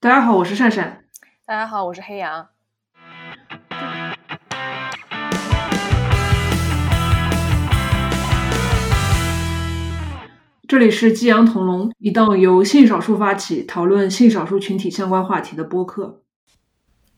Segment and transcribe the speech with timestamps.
[0.00, 1.02] 大家好，我是善善。
[1.44, 2.50] 大家好，我是黑羊。
[10.68, 16.22] 这里是激扬同龙，一档由性少数发起讨论性少数群体相关话题的播客。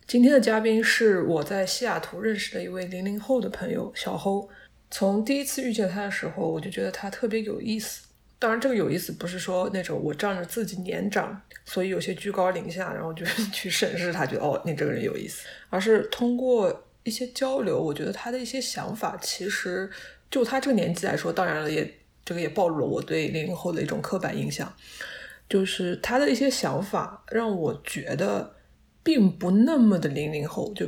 [0.07, 4.49] 今天的嘉宾是我在西雅图认识的一位零零后的朋友小侯。
[4.91, 8.10] 从第一次遇见他的时候，我就觉得他特别有意思。
[8.41, 15.47] 当然，这个有意思不是说那种我仗着自己年长，所以有些居高临下，然后就是 去审视他，觉得哦，你这个人有意思。
[15.69, 19.89] 而是通过一些交流，我觉得他的一些想法，其实
[20.29, 21.89] 就他这个年纪来说，当然了，也
[22.25, 24.75] 这个也暴露了我对零零后的一种刻板印象，
[25.49, 28.57] 就是他的一些想法让我觉得。
[29.03, 30.87] 并不那么的零零后，就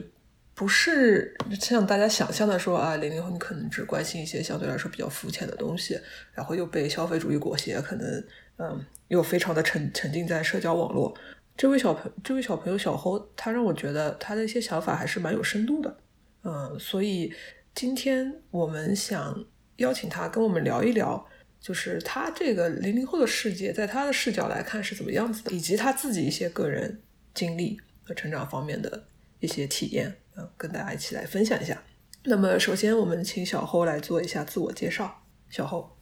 [0.54, 5.98] 不是像大家想象的说啊，零零后你可能只关心一些相对来说比较肤浅的东西，
[6.32, 8.24] 然后又被消费主义裹挟，可能
[8.58, 11.16] 嗯又非常的沉沉浸在社交网络。
[11.56, 15.96] 这位小朋这位小朋友小侯，他让我觉得他的一些想法还是蛮有深度的，
[16.44, 17.32] 嗯，所以
[17.74, 19.44] 今天我们想
[19.76, 21.26] 邀请他跟我们聊一聊，
[21.60, 27.00] 就是他这个零零后的世界，在他的视角来看是怎么样子的，以及他自己一些个人
[27.34, 27.80] 经历。
[28.04, 29.04] 和成长方面的
[29.38, 31.80] 一些体验，嗯，跟大家一起来分享一下。
[32.24, 35.22] 那么，首先我们请小侯来做一下自我介绍。
[35.50, 35.96] 小侯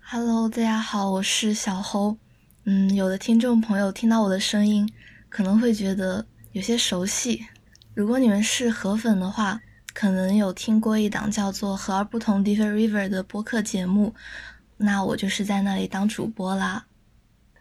[0.00, 2.16] ，Hello，大家好，我是小侯。
[2.64, 4.88] 嗯，有的听众朋友听到我的声音，
[5.28, 7.44] 可能会觉得有些熟悉。
[7.94, 9.60] 如果你们是河粉的话，
[9.92, 14.14] 可能有听过一档叫做《和而不同 Different River》的播客节目，
[14.76, 16.86] 那我就是在那里当主播啦。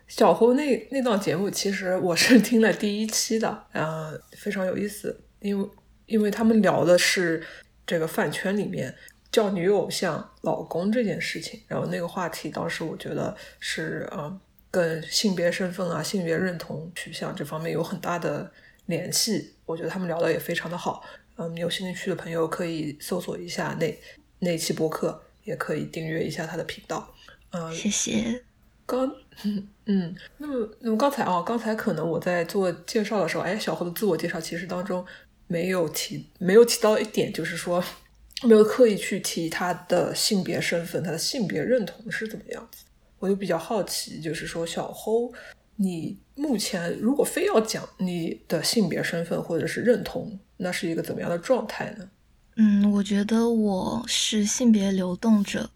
[0.08, 5.70] 小侯那那档节目，其实我是听了第一期的，嗯，非常有意思，因为
[6.06, 7.46] 因为他们聊的是
[7.86, 8.94] 这个饭圈里面
[9.32, 18.52] 叫女偶像老公这件事情，然后那个话题当时我觉得是嗯，跟性别身份啊、性别认同取向这方面有很大的
[18.86, 21.04] 联系，我觉得他们聊的也非常的好，
[21.38, 24.00] 嗯，有兴趣的朋友可以搜索一下那
[24.40, 27.14] 那期播客，也可以订阅一下他的频道，
[27.52, 28.44] 嗯，谢谢。
[28.86, 29.10] 刚
[29.86, 35.06] 嗯，那么那么刚才啊，刚才可能我在做介绍的时候，哎，小侯的自我介绍其实当中
[35.48, 37.84] 没有提没有提到一点，就是说
[38.44, 42.84] 没有刻意去提他的性别身份，他的性别认同是怎么样子。
[43.20, 45.32] 我就比较好奇，就是说小侯，
[45.78, 52.10] 你目前如果非要讲你的性别身份或者是认同，那是一个怎么样的状态呢？
[52.56, 55.70] 嗯，我觉得我是性别流动者，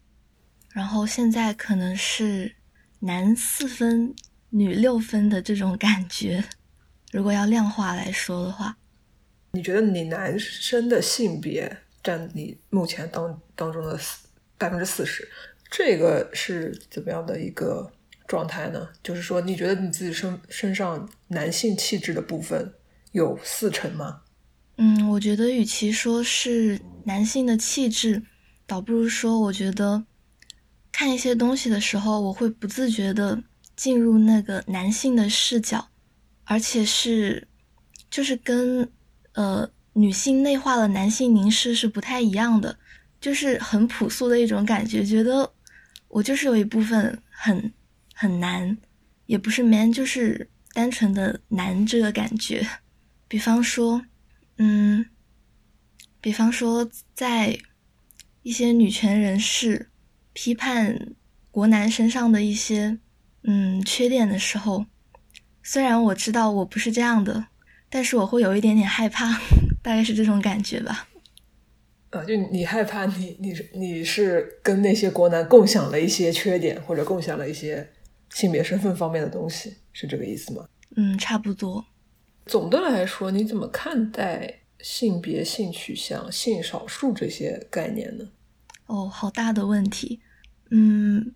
[0.70, 2.54] 然后现在可能是。
[3.00, 4.12] 男四分，
[4.50, 6.42] 女六分的这种感觉，
[7.12, 8.76] 如果要量化来说的话，
[9.52, 14.26] 你觉得你男生的性别占你目前当当中的四
[14.56, 15.28] 百分之四十，
[15.70, 17.90] 这个是怎么样的一个
[18.26, 18.88] 状态呢？
[19.02, 22.72] 就是说，你觉得你自己身身上男性气质的部分
[23.12, 24.22] 有四成吗？
[24.76, 28.22] 嗯，我觉得与其说是男性的气质，
[28.66, 30.04] 倒不如说，我觉得。
[30.90, 33.40] 看一些东西的时候，我会不自觉的
[33.76, 35.90] 进入那个男性的视角，
[36.42, 37.46] 而且是，
[38.10, 38.90] 就是跟
[39.38, 42.76] 呃女性内化了男性凝视是不太一样的，
[43.20, 45.48] 就是很朴素的一种感觉，觉得
[46.08, 47.72] 我就是有一部分很
[48.12, 48.76] 很难，
[49.26, 52.66] 也不是 man，就是单纯的男这个感觉。
[53.28, 54.02] 比方说，
[54.56, 55.06] 嗯，
[56.20, 57.56] 比方说在
[58.42, 59.88] 一些女权人士。
[60.40, 61.16] 批判
[61.50, 62.96] 国男身上的一些
[63.42, 64.86] 嗯缺点的时候，
[65.64, 67.46] 虽然我知道我不是这样的，
[67.90, 69.32] 但是我会有一点点害怕，
[69.82, 71.08] 大概是这种感觉吧。
[72.10, 77.92] 啊，就你害怕你你你是跟那些国男共享了一些缺点，或者共享了一些
[78.30, 80.66] 性别身份方面的东西，是这个意思吗？
[80.96, 81.84] 嗯，差不多。
[82.46, 88.24] 总的来说，你怎么看待性别、性取向、性少数这些概念呢？
[88.86, 90.20] 哦，好大的问题。
[90.70, 91.34] 嗯，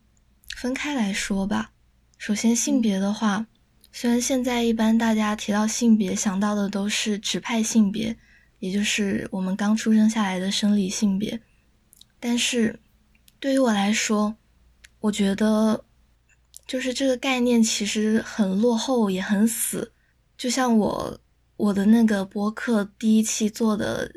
[0.57, 1.73] 分开来说吧。
[2.17, 3.47] 首先，性别的话，
[3.93, 8.17] 虽然现在一般大家提到性别想到的都是指派性别，
[8.59, 11.41] 也就是我们刚出生下来的生理性别，
[12.19, 12.81] 但是
[13.39, 14.35] 对于我来说，
[15.01, 15.85] 我觉得
[16.67, 19.93] 就是这个概念其实很落后，也很死。
[20.39, 21.21] 就像我
[21.57, 24.11] 我的那个播客第一期做的，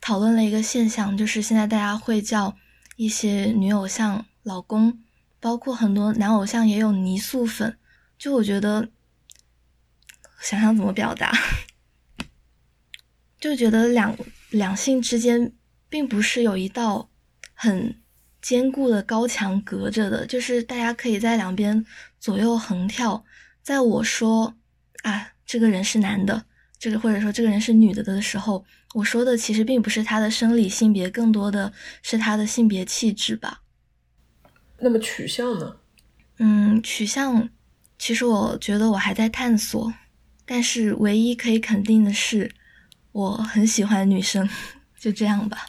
[0.00, 2.54] 讨论了一个现象，就是现在大家会叫
[2.96, 4.24] 一些女偶像。
[4.42, 4.98] 老公，
[5.40, 7.78] 包括很多男偶像也有泥塑粉，
[8.18, 8.90] 就我觉得，
[10.44, 11.32] 想想怎么表达，
[13.40, 14.14] 就觉得两
[14.50, 15.54] 两性之间
[15.88, 17.08] 并不是有一道
[17.54, 17.98] 很
[18.42, 21.86] 坚固的高墙隔着的，就是大家可以在两边
[22.20, 23.24] 左右横跳。
[23.62, 24.54] 在我说
[25.02, 26.44] 啊，这个人是男的，
[26.78, 28.62] 这个或者说这个人是女的的时候，
[28.92, 33.62] 我说的其实并不是他的生理性别，更多的是他的性别气质吧。
[34.78, 35.76] 那么取向呢？
[36.36, 37.48] 嗯，取向，
[37.98, 39.90] 其实我觉得我还在探索，
[40.46, 42.50] 但是唯一可以肯定的是，
[43.12, 44.48] 我很喜欢女生，
[44.98, 45.68] 就这样吧。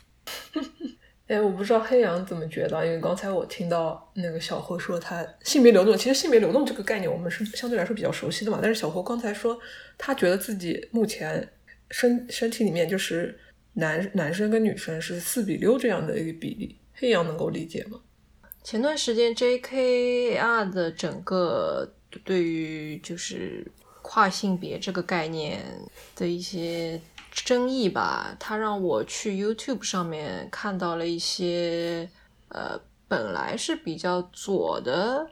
[1.27, 8.59] 哎，我不知道黑羊怎么觉得，因为刚才我听到那个小侯说他性别流动，其实性别流动这个概念我们是相对来说比较熟悉的嘛。
[8.61, 9.59] 但是小侯刚才说
[9.97, 11.51] 他觉得自己目前
[11.89, 13.39] 身身体里面就是
[13.73, 17.99] 男男生跟女生是四比六这样的一个比例，黑羊能够理解吗？
[18.63, 21.91] 前段时间 JKR 的整个
[22.23, 23.65] 对于就是
[24.07, 25.63] 跨性别这个概念
[26.15, 27.01] 的一些。
[27.43, 32.09] 争议吧，他让我去 YouTube 上面看到了一些，
[32.47, 32.79] 呃，
[33.09, 35.27] 本来是比较左的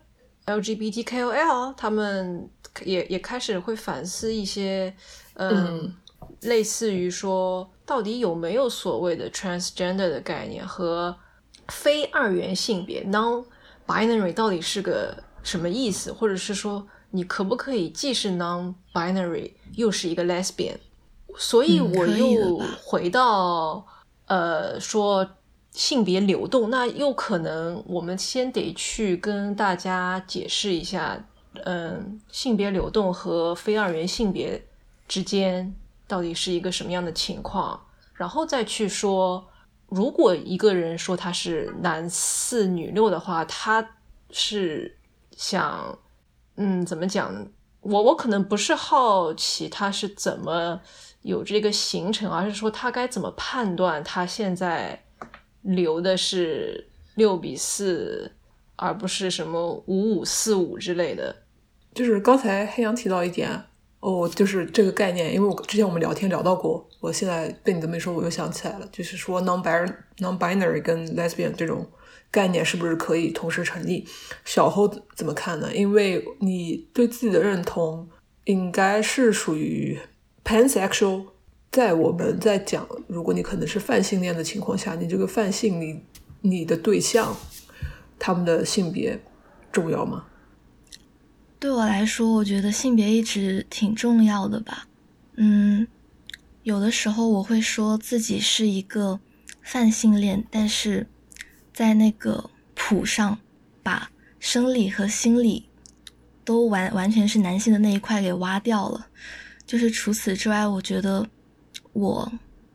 [0.45, 2.49] LGBT KOL，他们
[2.83, 4.93] 也也开始会反思一些，
[5.35, 5.95] 嗯，
[6.41, 11.15] 类似于说，到底有没有所谓的 transgender 的概念和
[11.69, 16.85] 非二元性别 non-binary 到底是个什么意思，或者是说，
[17.15, 20.77] 你可不可以既是 non-binary 又是一个 lesbian？
[21.37, 23.85] 所以我又回到，
[24.25, 25.27] 呃，说
[25.71, 31.23] 性别流动，那又可能我们先得去跟大家解释一下，
[31.65, 34.63] 嗯，性别流动和非二元性别
[35.07, 35.75] 之间
[36.07, 37.79] 到底是一个什么样的情况，
[38.15, 39.47] 然后再去说，
[39.87, 43.87] 如果一个人说他是男四女六的话，他
[44.31, 44.97] 是
[45.35, 45.97] 想，
[46.55, 47.47] 嗯，怎么讲？
[47.81, 50.81] 我我可能不是好奇他是怎么。
[51.23, 55.05] 有这个形成，而是说他该怎么判断他现在
[55.61, 56.85] 留的是
[57.15, 58.29] 六比四，
[58.75, 61.33] 而不是什么五五四五之类的。
[61.93, 63.49] 就是刚才黑羊提到一点
[64.01, 71.89] 哦，就是这个概念，因为我之前我们聊天聊到过，我现在被你这么一说，我又想起来了，就是说 non-binary non-binary 跟 lesbian 这种
[72.33, 74.05] 概念是不是可以同时成立？
[74.43, 75.73] 小后怎么看呢？
[75.73, 78.09] 因为你对自己的认同
[78.43, 79.97] 应该是属于。
[80.45, 81.25] pansexual，
[81.71, 86.01] 在我们在讲，如果你可能是泛性恋的情况下，你这个泛性，你
[86.41, 87.33] 你的对象，
[88.19, 89.17] 他们的性别
[89.71, 90.25] 重要吗？
[91.59, 94.85] 对我来说，我觉得性别一直挺重要的吧。
[95.37, 95.87] 嗯，
[96.63, 99.21] 有的时候我会说自己是一个
[99.61, 101.07] 泛性恋，但是
[101.73, 103.37] 在那个谱上，
[103.81, 104.09] 把
[104.39, 105.65] 生理和心理
[106.45, 109.07] 都完完全是男性的那一块给挖掉了。
[109.65, 111.27] 就是除此之外，我觉得
[111.93, 112.31] 我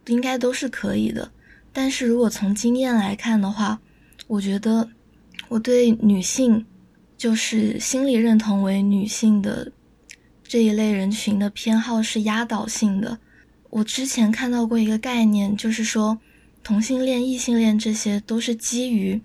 [0.06, 1.30] 应该都是可以的。
[1.72, 3.78] 但是如果从经验来看的话，
[4.26, 4.88] 我觉得
[5.48, 6.66] 我对女性，
[7.16, 9.70] 就是心理认同为女性的
[10.42, 13.18] 这一类人群的偏好是压倒性的。
[13.70, 16.18] 我之前看到过一个概念，就是说
[16.68, 19.18] 同性恋、异性恋这些都是基于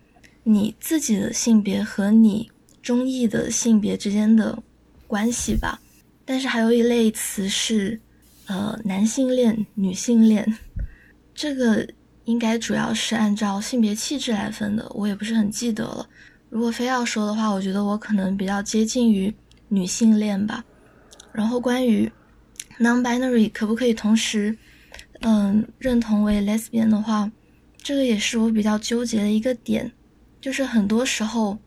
[0.43, 2.49] 你自己的性别和你
[2.81, 4.57] 中意的性别之间的
[5.07, 5.77] 关系吧。
[6.23, 7.99] 但是还有一类词是，
[8.45, 10.57] 呃，男性恋、女性恋，
[11.35, 11.85] 这个
[12.23, 16.07] 应该主要是按照性别气质来分的，我也不是很记得了。
[16.49, 19.33] 如果非要说的话，我觉得我可能比较接近于
[19.67, 20.63] 女性恋吧。
[21.33, 22.09] 然后关于
[22.79, 24.57] non-binary 可不可以同时，
[25.23, 27.29] 嗯，认同为 lesbian 的话，
[27.77, 29.91] 这个也是我比较纠结的一个点。
[30.39, 31.57] 就是很多时候，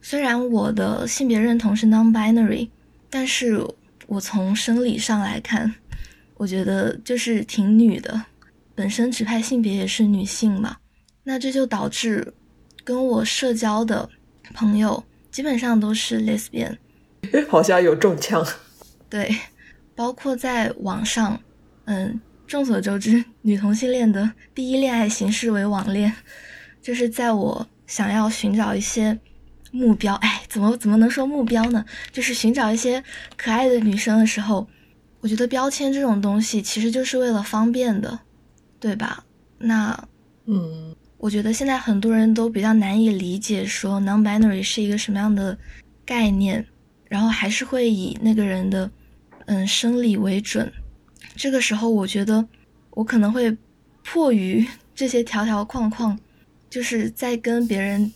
[0.00, 2.68] 虽然我的性别认同是 non-binary，
[3.08, 3.66] 但是。
[4.08, 5.74] 我从生理上来看，
[6.34, 8.26] 我觉得就是挺女的，
[8.74, 10.76] 本身指派性别也是女性嘛，
[11.22, 12.34] 那这就导致
[12.84, 14.10] 跟我社交的
[14.52, 16.76] 朋友基本上都是 lesbian，
[17.48, 18.46] 好像有中枪。
[19.08, 19.34] 对，
[19.94, 21.40] 包括在网上，
[21.86, 22.20] 嗯，
[22.52, 26.12] 众所周知，女同性恋的第一恋爱形式为网恋，
[26.82, 29.18] 就是在我想要寻找一些。
[29.70, 31.82] 目标，哎，怎么怎么能说目标呢？
[32.12, 33.02] 就是寻找一些
[33.38, 34.68] 可爱的女生的时候，
[35.20, 38.20] 我觉得标签这种东西其实就是为了方便的，
[38.78, 39.24] 对吧？
[39.56, 40.06] 那，
[40.44, 45.56] 嗯，我觉得现在很多人都比较难以理解说 non-binary 是一个什么样的
[46.04, 46.66] 概念，
[47.08, 48.90] 然后还是会以那个人的
[49.46, 50.70] 嗯生理为准。
[51.36, 52.46] 这个时候，我觉得
[52.90, 53.56] 我可能会
[54.04, 56.18] 迫于 这些条条框框，
[56.70, 58.12] 就是在跟别人。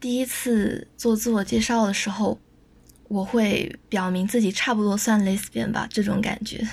[0.00, 2.38] 第一次做自我介绍的时候，
[3.08, 6.66] 我会表明自己差不多算 lesbian 吧，这种感觉。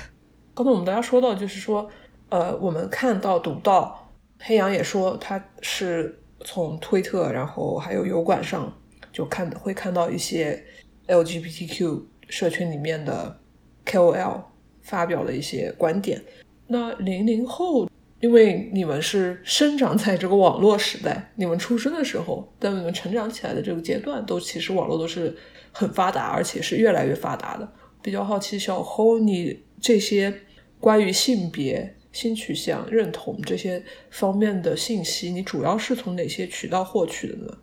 [0.54, 1.90] 刚才我们大家说到，就是说，
[2.30, 8.74] 呃，我们看到、读到，黑羊也说他是从推特，然后还有油管上
[9.12, 10.64] 就看会看到一些
[11.08, 13.38] LGBTQ 社群里面的
[13.86, 14.42] KOL
[14.88, 16.22] 发表了一些观点。
[16.68, 17.90] 那零零后，
[18.22, 25.36] 因为你们是生长在这个网络时代，你们出生的时候，在你们成长起来的这个阶段，都其实网络都是
[25.72, 27.70] 很发达，而且是越来越发达的。
[28.02, 30.34] 比较好奇，小侯，你这些
[30.80, 37.58] 关于性别、性取向、认同这些方面的信息，你主要是从哪些渠道获取的呢？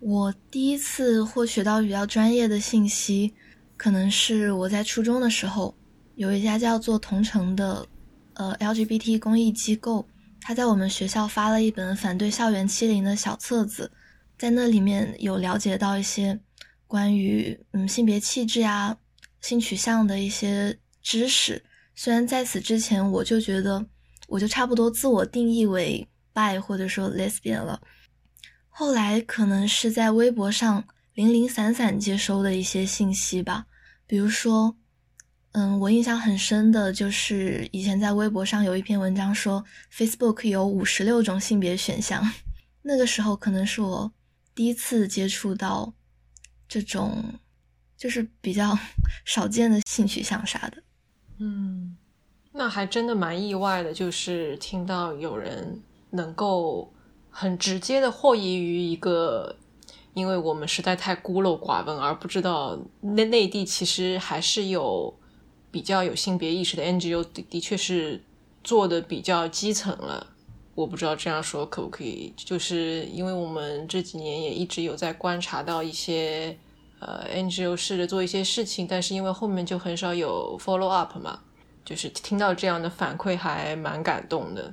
[0.00, 3.34] 我第一次获取到比较专业的信息，
[3.76, 5.74] 可能是我在初中的时候，
[6.18, 7.86] 有一家叫做同城的，
[8.34, 10.04] 呃，LGBT 公益机构，
[10.40, 13.88] 他在我们学校发了一本反对校园欺凌的小册子，
[14.36, 16.36] 在那里面有了解到一些
[16.88, 18.96] 关于嗯性别气质呀、
[19.42, 21.64] 性取向的一些知识。
[21.94, 23.86] 虽然在此之前，我就觉得
[24.26, 27.80] 我就差不多自我定义为 bi 或者说 lesbian 了。
[28.68, 30.84] 后来可能是在微博上
[31.14, 33.66] 零零散散接收的一些信息吧，
[34.04, 34.76] 比如说，
[35.58, 42.22] 嗯，我印象很深的就是以前在微博上有一篇文章说 Facebook 有五十六种性别选项，
[42.82, 44.12] 那个时候可能是我
[44.54, 45.92] 第一次接触到
[46.68, 47.24] 这种
[47.96, 48.78] 就是比较
[49.26, 50.80] 少见的性取向啥的。
[51.40, 51.96] 嗯，
[52.52, 56.94] 那还真的蛮意外的，就是听到有人能够。
[57.30, 59.54] 很直接的获益于一个，
[60.12, 65.14] 因为我们实在太孤陋寡闻，而不知道内内地其实还是有
[65.70, 68.22] 比较有性别意识的 NGO，的的确是
[68.62, 70.34] 做的比较基层了。
[70.74, 76.56] 我不知道这样说可不可以，就是因为我们这几年也一直有在观察到一些
[77.00, 81.40] 呃 NGO 试着做一些事情，但是因为后面就很少有 follow up 嘛，
[81.84, 84.72] 就是听到这样的反馈还蛮感动的。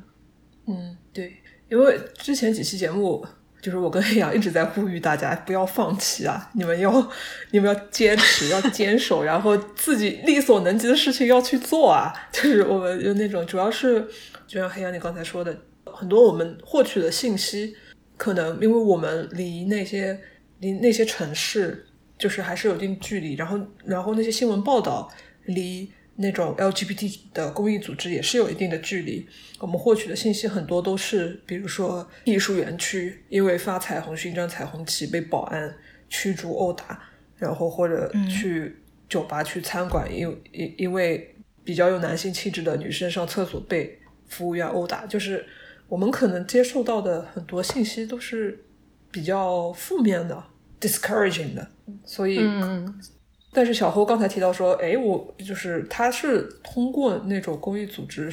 [0.67, 1.37] 嗯，对。
[1.67, 3.25] 因为之前几期节目，
[3.65, 6.51] 就是我跟黑羊一直在呼吁大家不要放弃啊！
[6.53, 7.11] 你们要，
[7.49, 12.13] 你们要坚持，要坚守，然后自己力所能及的事情要去做啊！
[12.31, 14.07] 就是我们有那种，主要是
[14.45, 17.75] 就像黑羊你刚才说的，很多我们获取的信息，
[18.17, 20.15] 可能因为我们离那些
[20.59, 21.87] 离那些城市，
[22.19, 25.11] 就是还是有一定距离，然后然后那些新闻报道
[25.45, 25.89] 离。
[26.17, 29.27] 那种 LGBT 的公益组织也是有一定的距离，
[29.59, 35.75] 我们获取的信息很多都是，比如说艺术园区因为发彩虹勋章、彩虹旗被保安
[36.07, 37.03] 驱逐殴打，
[37.37, 38.77] 然后或者去
[39.09, 40.21] 酒吧、去餐馆，因
[40.53, 45.45] 因因为比较有男性气质的女生上厕所被服务员殴打，就是
[45.89, 48.63] 我们可能接受到的很多信息都是
[49.11, 50.41] 比较负面的、
[50.79, 51.67] discouraging 的，
[52.05, 52.39] 所以。
[53.55, 58.29] 但是小侯刚才提到说，哎，我就是他是通过那种公益组织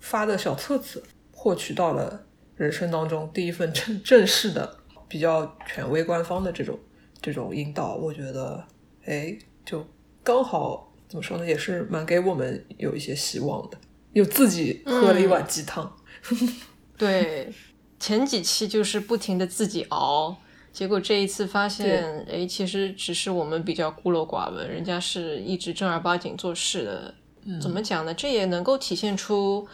[0.00, 1.00] 发的小册子，
[1.30, 2.26] 获取到了
[2.56, 6.76] 人生当中第一份正正式的、比较权威官方的这种
[7.22, 7.94] 这种引导。
[7.94, 8.66] 我觉得，
[9.04, 9.86] 哎，就
[10.24, 13.78] 刚好怎么说呢，也是蛮给我们有一些希望的，
[14.12, 15.96] 又自己喝了一碗鸡汤。
[16.98, 17.54] 对，
[18.00, 20.36] 前几期就是不停的自己熬。
[20.74, 27.14] 结果这一次发现，哎，其实只是我们比较孤陋寡闻，人家是一直正儿八经做事的。
[27.60, 28.12] 怎么讲呢？
[28.12, 29.64] 这也能够体现出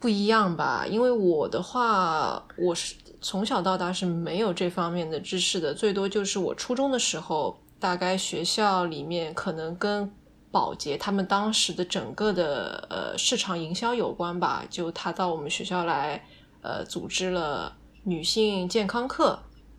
[0.00, 0.84] 不一样吧？
[0.84, 10.10] 因为我的话，我是从小到大是没有这方面的知识的，最多就是我初中的时候，大概学校里面可能跟
[10.50, 16.24] 保洁他们当时的整个的呃市场营销有关吧，就他到我们学校来，
[16.62, 19.38] 呃，组织了女性健康课。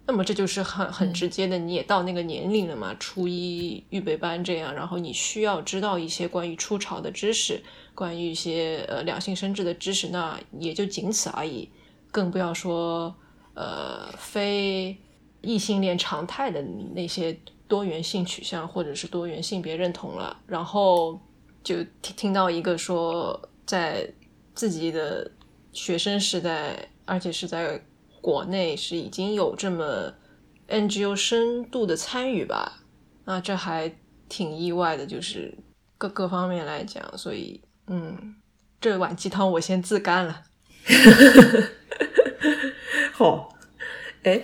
[0.09, 7.61] 那么这就是很很直接的，你也到那个年龄了嘛，初一预备班这样，然后你需要知道一些关于初潮的知识，
[7.93, 11.69] 关于一些呃两性生殖的知识，那也就仅此而已，
[12.09, 13.15] 更不要说
[13.53, 14.97] 呃非
[15.41, 16.59] 异性恋常态的
[16.95, 20.35] 那些多元性取向或者是多元性别认同了。
[20.47, 21.21] 然后
[21.63, 24.11] 就听听到一个说，在
[24.55, 25.29] 自己的
[25.71, 27.79] 学生时代，而且是在。
[28.21, 30.13] 国内是已经有这么
[30.67, 32.83] NGO 深度的参与吧？
[33.25, 33.93] 那这还
[34.27, 35.55] 挺意外的，就是
[35.97, 38.35] 各各方面来讲，所以嗯，
[38.81, 40.43] 这碗鸡汤我先自干了。
[43.13, 43.55] 好，
[44.23, 44.41] 哎，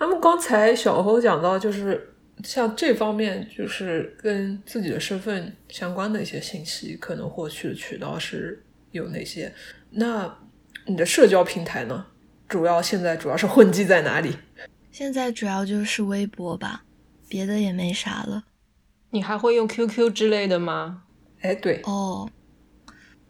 [0.00, 9.54] 那么刚才小侯讲到，就是像这方面，就是跟自己的身份相关的一些信息，可能获取的渠道是有哪些？
[9.90, 10.38] 那
[10.86, 12.06] 你的社交平台呢？
[12.48, 14.36] 主要现在主要是混迹在哪里？
[14.90, 16.84] 现在主要就是微博吧，
[17.28, 18.44] 别的也没啥了。
[19.10, 21.04] 你还会用 QQ 之类的吗？
[21.40, 22.30] 哎，对哦，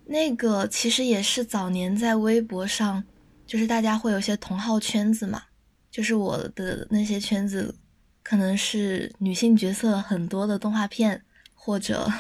[0.07, 3.03] 那个其实也是早年在微博上，
[3.47, 5.43] 就是大家会有些同号圈子嘛，
[5.91, 7.75] 就是我的那些圈子，
[8.23, 11.23] 可能是女性角色很多的动画片，
[11.55, 12.11] 或者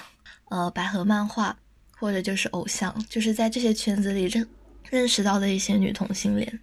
[0.50, 1.57] 呃百合漫画，
[1.97, 4.47] 或者就是偶像，就是在这些圈子里认
[4.90, 6.61] 认识到的一些女同性恋。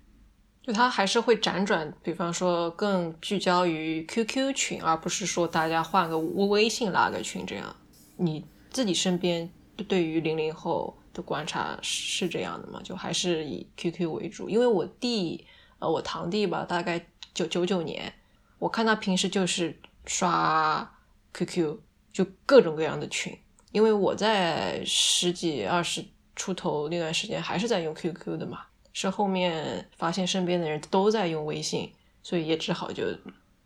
[0.65, 7.75] 就他还是会辗转，比方说更聚焦于 QQ 群，而不是说大家换个微微信拉个群这样。
[8.17, 9.47] 你自己身边
[9.87, 12.81] 对于零零后的观察是这样的吗？
[12.83, 14.49] 就还是以 QQ 为主？
[14.49, 15.45] 因为我弟，
[15.77, 17.05] 呃，我堂弟吧，大概
[17.35, 18.11] 九九九年，
[18.57, 20.97] 我看他平时就是刷
[21.35, 21.77] QQ，
[22.11, 23.37] 就各种各样的群。
[23.71, 26.03] 因为我在十几二十
[26.35, 28.61] 出头那段时间还是在用 QQ 的嘛。
[28.95, 31.91] 是后面发现身边的人都在用微信，
[32.23, 33.03] 所以也只好就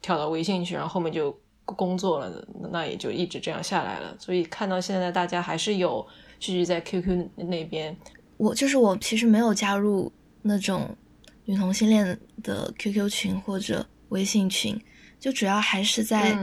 [0.01, 4.15] 跳到微信去，然后后面就工作了，那也就一直这样下来了。
[4.17, 6.03] 所以看到现在大家还是有
[6.39, 7.95] 聚集在 QQ 那边。
[8.38, 10.98] 我就是我，其实没有加入那种
[11.45, 14.75] 女同性恋的 QQ 群或者微信群，
[15.19, 16.36] 就主要还是在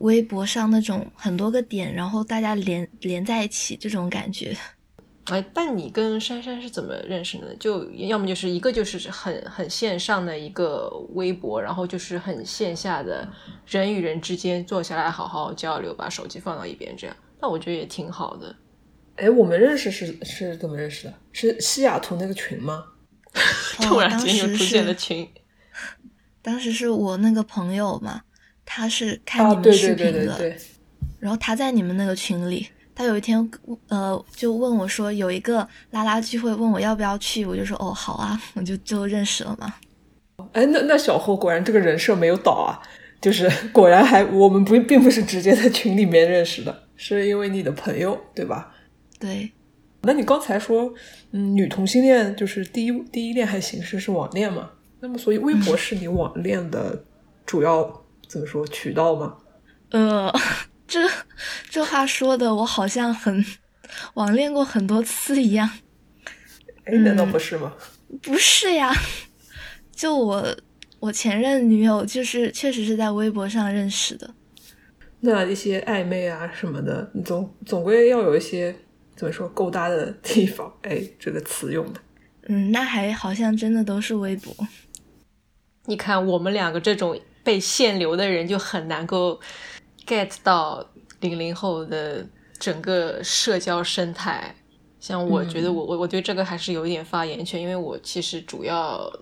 [0.00, 4.56] 微博上那种很多个点，然后大家连连在一起这种感觉。
[5.26, 7.54] 哎，但你跟珊珊是怎么认识的？
[7.56, 13.28] 就要么就是一个就是很很线上的一个微博，然后就是很线下的
[13.66, 17.16] 人与人之间坐下来好好交流，把手机放到一边这样。
[17.40, 18.54] 那我觉得也挺好的。
[19.16, 21.14] 哎，我们认识是是怎么认识的？
[21.32, 22.84] 是西雅图那个群吗？
[23.82, 25.28] 突然间又出现了群。
[26.40, 28.22] 当时是我那个朋友嘛，
[28.64, 30.56] 他是看你们视频的，
[31.18, 32.68] 然后他在你们那个群里。
[32.96, 33.48] 他有一天，
[33.88, 39.74] 呃，就问我说有一个拉拉聚会，问我要不要去，我就说哦好啊，我就就认识了嘛。
[40.52, 42.80] 哎，那那小侯果然这个人设没有倒啊，
[43.20, 48.74] 就是 果然还我们不并不是直接在群里面认识的，是因为你的朋友对吧？
[49.20, 49.52] 对。
[50.02, 50.90] 那你刚才说，
[51.32, 54.70] 嗯，女同性恋就是第一第一恋爱形式是网恋嘛？
[55.00, 57.04] 那么所以微博 是你网恋的
[57.44, 59.34] 主要怎么说渠道吗？
[59.90, 60.32] 呃。
[60.86, 61.08] 这
[61.68, 63.44] 这话说的，我好像很
[64.14, 65.68] 网恋过很多次一样。
[66.84, 67.74] 哎，难道不是吗？
[68.22, 68.92] 不是呀，
[69.92, 70.56] 就我
[71.00, 74.34] 我前任女友，就是确实是在微博上认识的。
[75.20, 78.74] 那一些暧昧啊什么的，你总总归要有一些
[79.16, 80.72] 怎么说勾搭的地方。
[80.82, 82.00] 哎，这个词用的。
[82.48, 84.54] 嗯，那还好像真的都是微博。
[85.86, 89.40] 你看，我们两个这种被限流的人，就很难够。
[90.06, 90.86] Get 到
[91.20, 92.24] 零零后的
[92.58, 94.54] 整个社交生态，
[95.00, 99.12] 像我觉得我我我对这个还是有一点发言权，因为我其实主要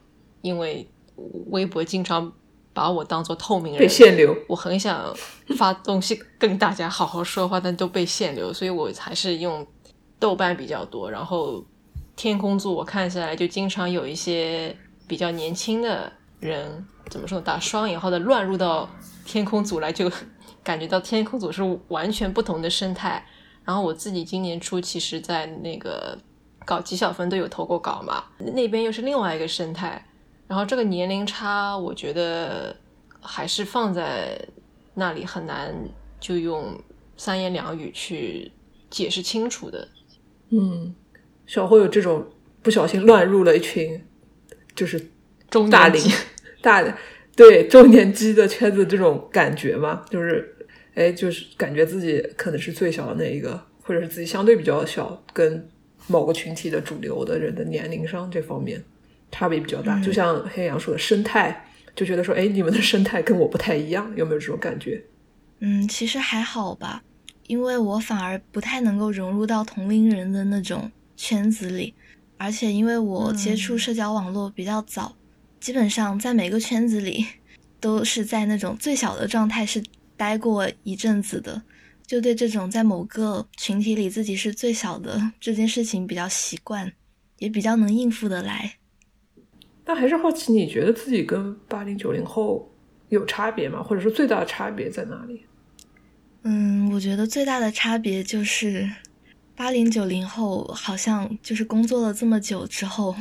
[0.42, 0.86] 因为
[1.50, 2.32] 微博经常
[2.72, 5.12] 把我当做透明人，被限流，我很想
[5.56, 9.66] 发东西跟大家好好说话，但都被限流，所以我还是用
[10.18, 11.10] 豆瓣比较多。
[11.10, 11.64] 然后
[12.14, 14.76] 天空组我看下来就经常有一些
[15.08, 18.88] 比较年轻的人，怎么说打双引号的乱入到
[19.24, 20.10] 天空组来就。
[20.64, 23.24] 感觉到天空组是完全不同的生态。
[23.66, 26.18] 然后我自己今年初其实，在那个
[26.66, 30.06] 搞极小分都有投过稿嘛，那边又是另外一个生态。
[30.46, 32.76] 然后这个年龄差，我觉得
[33.22, 34.38] 还是放在
[34.92, 35.74] 那里很难
[36.20, 36.78] 就用
[37.16, 38.52] 三言两语去
[38.90, 39.88] 解释清楚的。
[40.50, 40.94] 嗯，
[41.46, 42.26] 小慧有这种
[42.60, 44.04] 不小心乱入了一群，
[44.74, 45.10] 就是
[45.48, 46.02] 中大龄
[46.60, 46.84] 大
[47.34, 50.04] 对中年机的圈子这种感觉吗？
[50.10, 50.53] 就是。
[50.94, 55.68] 哎，就是感觉自己可能是最小的那一个，或者是自己相对比较小，跟
[56.06, 58.80] 某个群体的主流的人的年龄上这方面
[59.32, 60.00] 差别比较大。
[60.00, 65.02] 就像黑羊说的生态，就觉得说，哎，你们的生态跟我不太一样，有没有这种感觉？
[65.58, 67.02] 嗯，其实还好吧，
[67.48, 71.92] 因为我反而不太能够融入到同龄人的那种圈子里，
[72.38, 75.16] 而且因为我接触社交网络比较早，
[75.58, 77.26] 基本上在每个圈子里
[77.80, 79.82] 都是在那种最小的状态是。
[80.16, 81.62] 待过一阵子的，
[82.06, 86.92] 就对这种在某个群体里自己是最小的这件事情比较习惯，
[87.38, 88.78] 也比较能应付得来。
[89.84, 92.72] 但还是好奇，你觉得自己跟八零九零后
[93.08, 93.82] 有差别吗？
[93.82, 95.44] 或者说最大的差别在哪里？
[96.42, 98.90] 嗯，我觉得最大的差别就是
[99.56, 103.16] 八零九零后好像就是工作了这么久之后，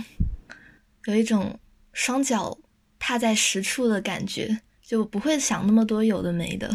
[1.05, 1.59] 有一种
[1.91, 2.57] 双脚
[2.99, 4.61] 踏在实处的感觉。
[4.85, 6.69] 就不会想那么多有的没的，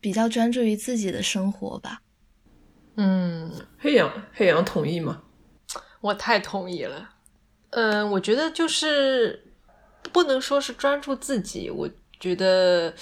[0.00, 2.00] 比较专注于自己的生活吧。
[2.96, 5.22] 嗯，黑羊，黑羊同意吗？
[6.00, 7.10] 我太同意了。
[7.70, 9.52] 嗯，我觉得就是
[10.12, 12.94] 不能说是专注自己，我觉得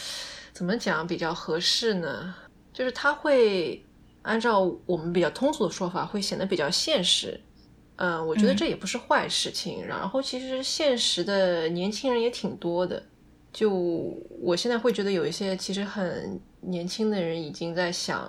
[0.53, 2.35] 怎么讲比较合适呢？
[2.73, 3.85] 就是他会
[4.23, 7.41] 按照我们比较通俗的说法，会显得比较现实。
[7.97, 9.85] 嗯，我觉得这也不是坏事情。
[9.85, 13.03] 然后其实现实的年轻人也挺多的。
[13.53, 13.71] 就
[14.41, 18.29] 我现在会觉得有一些其实很年轻的人已经在想，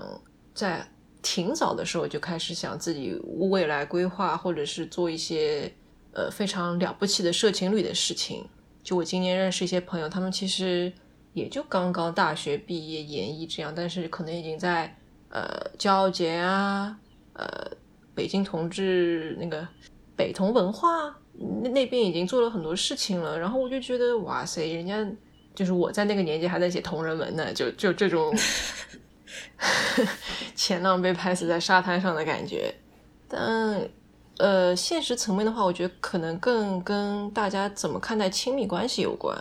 [0.53, 0.85] 在
[1.21, 5.71] 挺早的时候就开始想自己未来规划，或者是做一些
[6.13, 8.47] 呃非常了不起的社情侣的事情。
[8.81, 10.91] 就我今年认识一些朋友，他们其实
[11.33, 14.95] 也就刚刚大学毕业、研一这样，但是可能已经在
[15.29, 16.97] 呃交节啊，
[17.33, 17.45] 呃
[18.15, 19.67] 北京同志那个
[20.15, 21.19] 北同文化
[21.63, 23.39] 那那边已经做了很多事情了。
[23.39, 25.05] 然后我就觉得哇塞，人家
[25.55, 28.33] 就是我在那个年纪还在写同人文呢，就就这种。
[30.55, 32.73] 前浪被拍死在沙滩上的感觉，
[33.27, 33.87] 但
[34.37, 39.37] 呃，现实层面的话，我觉得可能更跟大家怎么看待亲密关系有关，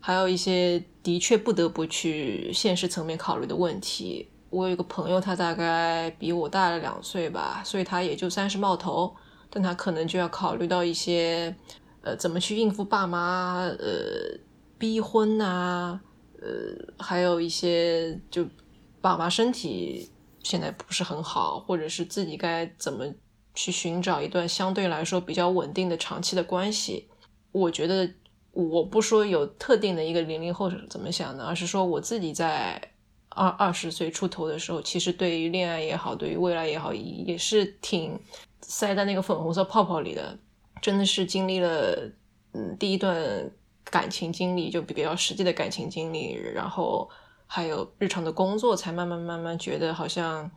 [0.00, 4.28] 还有一些的确不得不去现实层面考虑的问题。
[4.50, 9.14] 我有一个朋友，他大概比我大了两岁吧，所以他也就三十冒头，
[9.52, 11.54] 但他可能就要考虑到一些
[12.00, 14.36] 呃，怎么去应付爸妈呃
[14.78, 16.00] 逼婚呐，
[16.40, 16.48] 呃，
[16.98, 18.44] 还有一些就。
[19.02, 20.08] 爸妈身体
[20.44, 23.04] 现在不是很好，或者是自己该怎么
[23.52, 27.08] 去寻找一段相对来说比较稳定的长期的关系？
[27.50, 28.08] 我觉得
[28.52, 32.80] 我不说有特定的一个零零后是怎么想的，而是说我自己在
[33.30, 38.16] 二二十岁出头的时候，其实对于恋爱也好，对于未来也好，也是挺
[38.62, 40.38] 塞在那个粉红色泡泡里的。
[40.80, 42.10] 真的是经历了
[42.54, 43.50] 嗯第一段
[43.84, 47.10] 感情经历，就比较实际的感情经历，然后。
[47.54, 50.50] 还有日常的工作，才慢慢慢慢觉得好像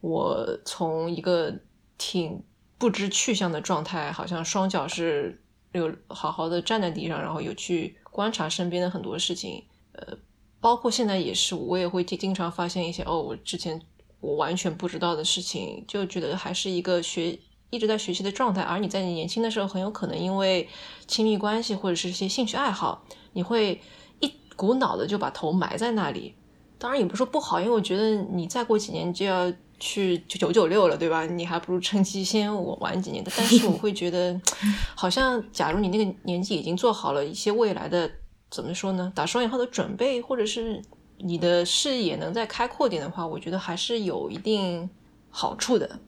[0.00, 1.54] 我从一个
[1.96, 2.42] 挺
[2.78, 10.18] 不知去向的状态，好像双脚是有好好的站在地上，然后有去观察身边的很多事情，呃，
[10.60, 13.80] 包括现在也是，我也会经经常发现一些哦，我之前
[14.22, 18.62] 我完全不知道的事情，就觉得还是一个学一直在学习的状态。
[18.62, 20.66] 而你在你年轻的时候，很有可能因为
[21.06, 23.04] 亲密关系或者是一些兴趣爱好，
[23.34, 23.78] 你会
[24.20, 24.32] 一。
[24.54, 26.34] 股脑的就把头埋在那里，
[26.78, 31.24] 当然也不是说不好，因为我觉得你再过几年就要去九九六了，对吧？
[31.24, 33.32] 你还不如趁机先我玩几年的。
[33.34, 34.38] 但是我会觉得，
[34.94, 38.08] 好像假如你那个年纪已经做好了一些未来的
[38.50, 40.80] 怎么说呢，打双引号的准备，或者是
[41.22, 44.88] 你的视野能再开阔点的话，我觉得还是有一定
[45.30, 45.98] 好处的。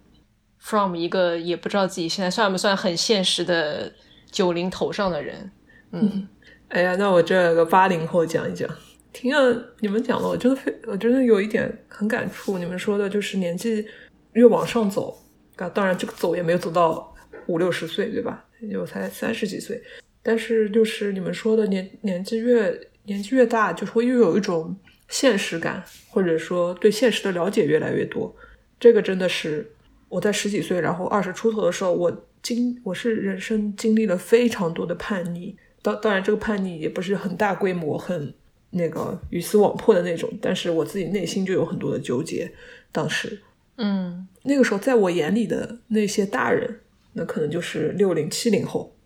[0.58, 3.92] From 一个也不知道自己现在算不算很现实的
[4.30, 5.50] 九零头上的人，
[5.92, 6.28] 嗯。
[6.68, 8.68] 哎呀，那我这个八零后讲一讲，
[9.12, 12.58] 听了你们讲的，我真的非，我真的有一点很感触。
[12.58, 13.86] 你们说的就是年纪
[14.32, 15.16] 越往上走，
[15.56, 17.14] 啊，当然这个走也没有走到
[17.46, 18.44] 五六十岁，对吧？
[18.80, 19.80] 我才三十几岁，
[20.22, 24.74] 但是就是你们说的年年纪越年纪越大，就是会又有一种
[25.14, 28.34] 现实感，或者说对现实的了解越来越多。
[28.80, 29.72] 这个真的是
[30.08, 35.56] 我在十几岁，然后二十出头的时候，我经我是人生经历了非常多的叛逆。
[35.82, 38.34] 当当然，这个叛逆也不是很大规模、很
[38.70, 42.50] 那个鱼死网破的那种，但是我自己内心就有很多的纠结。
[42.90, 43.40] 当时，
[43.76, 46.80] 嗯，那个时候在我眼里的那些大人，
[47.12, 48.96] 那可能就是六零、七零后，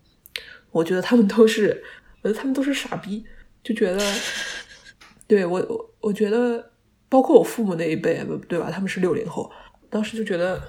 [0.71, 1.83] 我觉得他们都是，
[2.23, 3.23] 我觉得他们都是傻逼，
[3.63, 3.99] 就觉得，
[5.27, 6.71] 对我，我觉得，
[7.07, 8.69] 包括我父母那一辈，对吧？
[8.71, 9.51] 他们是六零后，
[9.89, 10.61] 当时就觉得，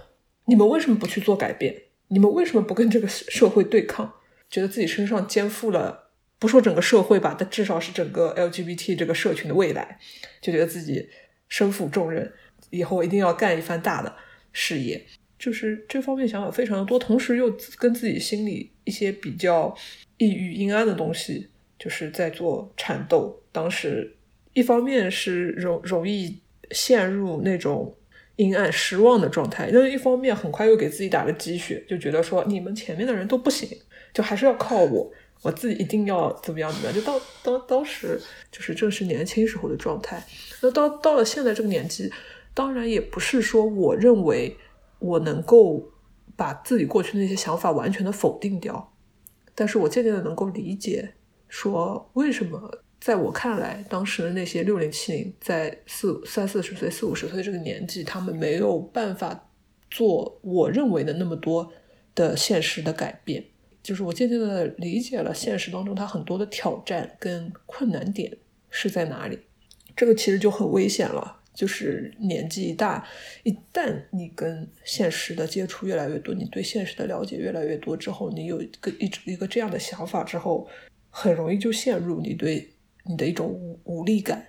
[0.46, 1.82] 你们为什么不去做改变？
[2.08, 4.12] 你们为什么不跟这个社会对抗？
[4.48, 10.00] 觉得自己身上肩负了，不说整个社会吧，但至少是整个 LGBT 这个社群的未来，
[10.40, 11.08] 就觉得自己
[11.48, 12.32] 身负重任，
[12.70, 14.12] 以后一定要干一番大的
[14.52, 15.06] 事业，
[15.38, 19.72] 就是这方面想法非常的多，同时又跟自己心里一些比较
[20.16, 23.40] 抑郁阴暗的东西，就是在做缠斗。
[23.52, 24.16] 当时
[24.60, 26.38] 一方面是容容易
[26.70, 27.96] 陷入那种
[28.36, 33.66] 阴暗失望的状态，另一方面很快又给自己打了鸡血，就觉得说你们前面的人都不行。
[34.12, 35.10] 就还是要靠我，
[35.42, 36.94] 我自己一定要怎么样怎么样。
[36.94, 38.20] 就到当当时
[38.50, 40.22] 就是正是年轻时候的状态。
[40.60, 42.12] 那到到了现在这个年纪，
[42.52, 44.56] 当然也不是说我认为
[44.98, 45.90] 我能够
[46.36, 48.92] 把自己过去那些想法完全的否定掉，
[49.54, 51.14] 但是我渐渐的能够理解，
[51.48, 59.48] 说为什么在我看来，当时的那些六零七零，在四三四十岁、四五十岁这个年纪，他们没有办法
[59.90, 61.72] 做我认为的那么多
[62.14, 63.42] 的现实的改变。
[63.82, 68.36] 就是我渐渐的理解了现实当中它很多的挑战跟困难点
[68.68, 69.38] 是在哪里，
[69.96, 71.38] 这个其实就很危险了。
[71.52, 73.04] 就是年纪一大，
[73.42, 80.68] 一旦你跟现实的接触越来越多，你对现实的了解越来越多之后，你有一个一直一个这样的想法之后，
[81.10, 82.66] 很容易就陷入你对
[83.10, 84.46] 你的一种无无力感。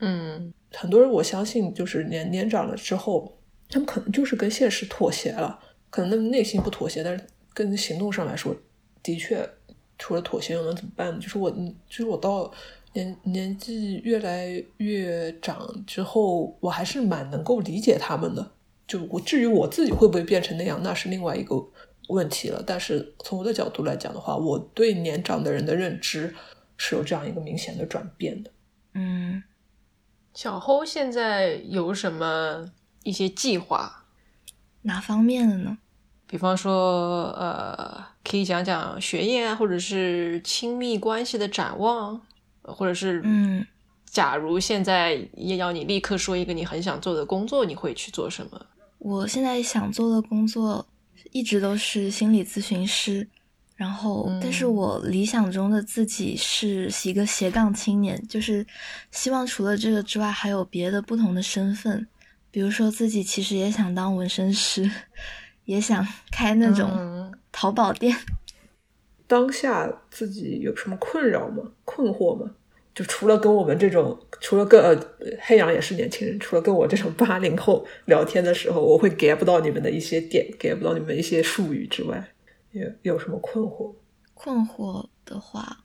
[0.00, 5.58] 嗯，很多人我相信就是年年长了之后，他们可能就是跟现实妥协了，
[5.90, 8.56] 可能他们内心不妥协，但是跟行动上来说。
[9.02, 9.48] 的确，
[9.98, 11.18] 除了妥协又能怎么办呢？
[11.18, 12.52] 就是我，就是我到
[12.92, 18.50] 年年纪越来越长之后，我还是蛮能够理解他们的。
[18.86, 21.56] 就我至于我自己会不会变成那样，那是另外一个
[22.08, 22.62] 问题了。
[22.66, 26.34] 但是从我的角度来讲的话，我对年长的人的认知
[26.82, 28.50] 是有这样一个明显的转变的。
[28.94, 29.42] 嗯，
[30.32, 34.06] 小侯现在有什么一些计划？
[34.82, 35.76] 哪方面的呢？
[36.26, 42.18] 比方说，呃，可以讲讲学业啊，或者是亲密关系的展望，
[42.62, 43.66] 或者是，嗯，
[44.06, 48.66] 假如现在也要你立刻说一个你很想做的工作，你会去做什么？
[48.96, 50.86] 我现在想做的工作
[51.32, 53.28] 一直都是心理咨询师，
[53.80, 58.66] 然后，但是我理想中的自己是一个斜杠青年，就是
[59.10, 62.06] 希望除了这个之外，还有别的不同的身份，
[62.50, 64.90] 比如说自己其实也想当纹身师，
[65.64, 68.14] 也想开那种淘宝店。
[69.26, 71.62] 当下自己有什么困扰吗？
[71.86, 72.50] 困惑吗？
[72.94, 75.02] 就除了跟我们这种，除了跟呃
[75.40, 82.22] 黑羊也是年轻人，除了跟我这种八零后聊天的时候，我会 get 不到你们的一些点，get 不到你们一些术语之外，
[82.72, 83.94] 有有什么困惑？
[84.34, 85.84] 困惑的话，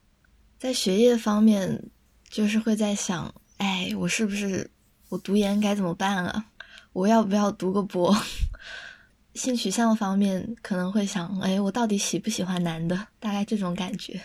[0.58, 1.84] 在学业方面，
[2.30, 4.70] 就是会在想，哎，我是不是
[5.10, 6.46] 我读研该怎么办啊？
[6.94, 8.16] 我要不要读个博？
[9.34, 13.08] 性取向方面可能会想，哎，我到底喜不喜欢男的？
[13.20, 14.22] 大概这种感觉。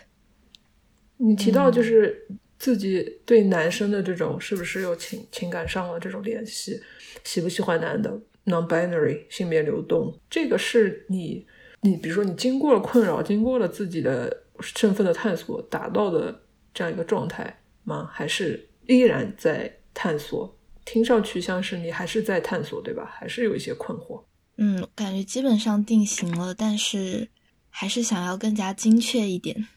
[1.16, 6.80] 你提到就是自己对男生的这种是不是有情情感上的这种联系？
[7.24, 11.44] 喜不喜欢男的？Non-binary 性别流动，这个是你
[11.82, 16.42] 你比如说你经过了困扰，经过了自己的身份的探索达到的
[16.74, 18.08] 这样一个状态吗？
[18.12, 20.56] 还是依然在探索？
[20.84, 23.08] 听上去像是你还是在探索，对吧？
[23.12, 24.22] 还是有一些困惑。
[24.56, 27.28] 嗯，感觉基本上定型了，但是
[27.68, 29.68] 还是想要更加精确一点。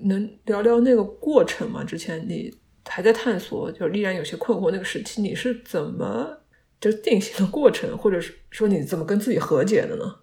[0.00, 1.84] 能聊聊那个过程吗？
[1.84, 2.52] 之前你
[2.84, 6.38] 还在探索，就依然有些困惑，那个时期你是怎么
[6.80, 10.16] 就定型的过程，或者是说你怎么跟自己和解的呢？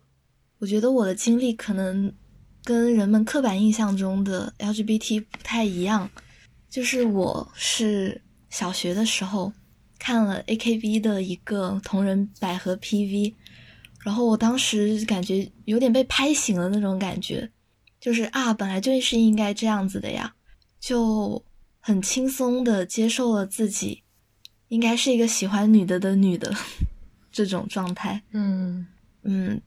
[0.63, 2.09] 我觉得我的经历可能
[2.63, 6.09] 跟人们刻板印象中的 LGBT 不太一样，
[6.69, 9.51] 就是我是小学的时候
[9.99, 13.33] 看了 AKB 的一个同人百合 PV。
[14.05, 17.51] 然后我当时感觉有点被拍醒了那种感觉，
[17.99, 20.33] 就是啊，本来就是应该这样子的呀，
[20.79, 21.43] 就
[21.81, 24.01] 很轻松的接受了自己
[24.69, 26.55] 应该是一个喜欢女的的女的
[27.33, 28.23] 这种状态。
[28.31, 28.87] 嗯
[29.23, 29.61] 嗯，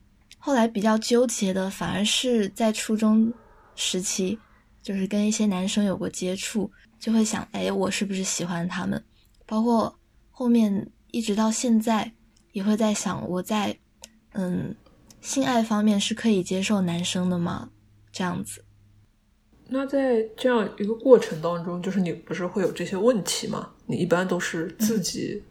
[0.47, 3.33] 后来比较纠结的反而是在初中
[3.75, 4.39] 时期，
[4.81, 9.03] 就是跟一些男生有过接触，就会想，哎，我是不是喜欢他们？
[9.45, 9.99] 包括
[10.31, 12.13] 后面一直到现在，
[12.53, 13.77] 也会在想，我在。
[14.35, 14.73] 嗯，
[15.19, 17.69] 性爱方面是可以接受男生的吗？
[18.13, 18.63] 这样子。
[19.67, 23.71] 那在这样一个过程当中，就是你不是会有这些问题吗？
[23.85, 25.43] 你一般都是自己，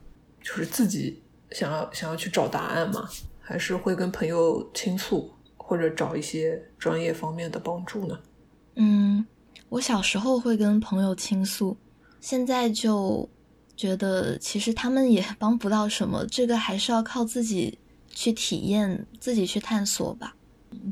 [0.42, 3.06] 就是自己想要想要去找答案吗？
[3.46, 8.18] 还是会跟朋友倾诉，或者找一些专业方面的帮助呢？
[8.74, 9.24] 嗯，
[9.68, 11.76] 我小时候会跟朋友倾诉，
[12.20, 13.28] 现在就
[13.76, 17.78] 觉得其实他们也 帮不到什么，这个还是要靠自己。
[18.08, 20.34] 去体验，自己去探索吧。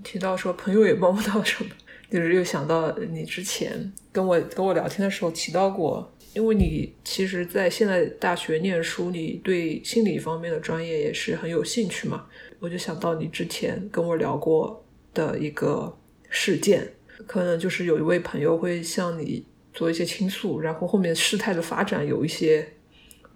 [0.02, 1.70] 提到说朋友也帮不到什么，
[2.10, 12.26] 就是又想到你之前跟我跟我聊天的时候提到过，因为你其实，在现在大学念书，你对心理方面的专业也是很有兴趣嘛。
[12.58, 15.96] 我就想到你之前跟我聊过的一个
[16.28, 16.92] 事件，
[17.26, 22.74] 可能就是有一位朋友会向你做一些倾诉，然后后面事态的发展有一些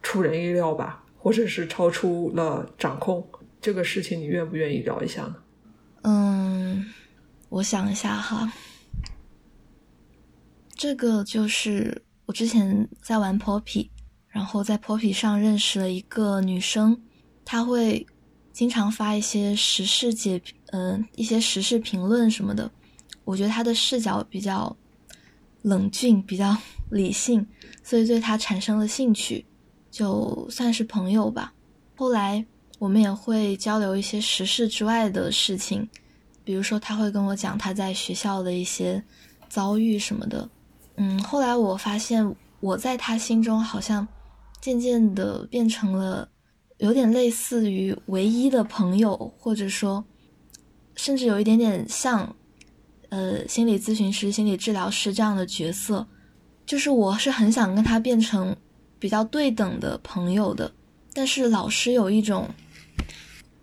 [0.03, 3.25] 出人意料吧，或者是超出了掌控。
[3.61, 5.37] 这个事情你愿不愿意聊一下呢？
[6.03, 6.87] 嗯，
[7.49, 8.53] 我想一下哈。
[10.75, 13.89] 这个就是我之前在玩 Poppy，
[14.29, 17.01] 然后在 Poppy 上认识了一个女生，
[17.43, 18.07] 她会
[18.53, 22.71] 经常发一些时事解，嗯，一些时事评论什么的。
[23.25, 24.77] 我觉得她的视角比较
[25.63, 26.55] 冷峻，比较
[26.93, 27.47] 理性，
[27.83, 29.47] 所以对她产生了兴趣，
[29.91, 31.55] 就算是朋友吧。
[31.97, 32.45] 后来。
[32.79, 35.89] 我们也会交流一些时事之外的事情，
[36.45, 39.03] 比如说他会跟我讲他在学校的一些
[39.49, 40.49] 遭遇什么的。
[40.99, 44.07] 嗯，后来我发现我在他心中好像
[44.61, 46.29] 渐渐的变成了
[46.79, 50.05] 有点类似于唯一的朋友，或者说
[50.95, 52.35] 甚至有一点点像
[53.09, 56.07] 呃心理咨询师、心理治疗师这样的角色。
[56.67, 58.55] 就是我是很想跟他变成
[58.99, 60.71] 比较对等的朋友的，
[61.15, 62.49] 但是老师有一种。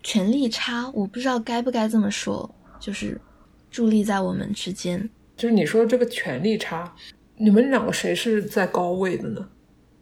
[0.08, 2.48] 权力差，我不知道该不该这么说，
[2.80, 3.20] 就是
[3.74, 5.10] 伫立在我们之间。
[5.36, 6.94] 就是你说这个权力差，
[7.38, 9.50] 你们两个谁是在高位的呢？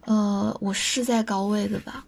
[0.01, 2.05] 呃，我是在高位的吧。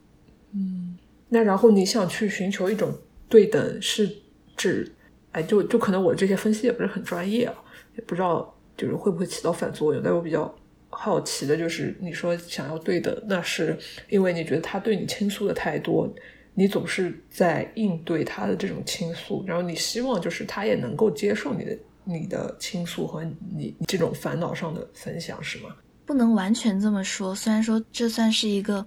[0.53, 0.97] 嗯，
[1.29, 2.93] 那然后你想去寻求一种
[3.27, 4.09] 对等是
[4.55, 4.91] 指，
[5.31, 7.55] 哎，就就可能我这些分析也不是很专业啊，
[7.97, 10.03] 也不知道就是会不会起到反作用。
[10.03, 10.53] 但我比较
[10.89, 13.77] 好奇的就是，你说想要对等，那是
[14.09, 16.07] 因为你觉得他对你倾诉的太多，
[16.53, 25.75] 你总是在应对他的这种倾诉，然后你希望就是他也能够接受你的你的倾诉和你这种烦恼上的分享，是吗？
[26.05, 28.85] 不能完全这么说，虽然说这算是一个。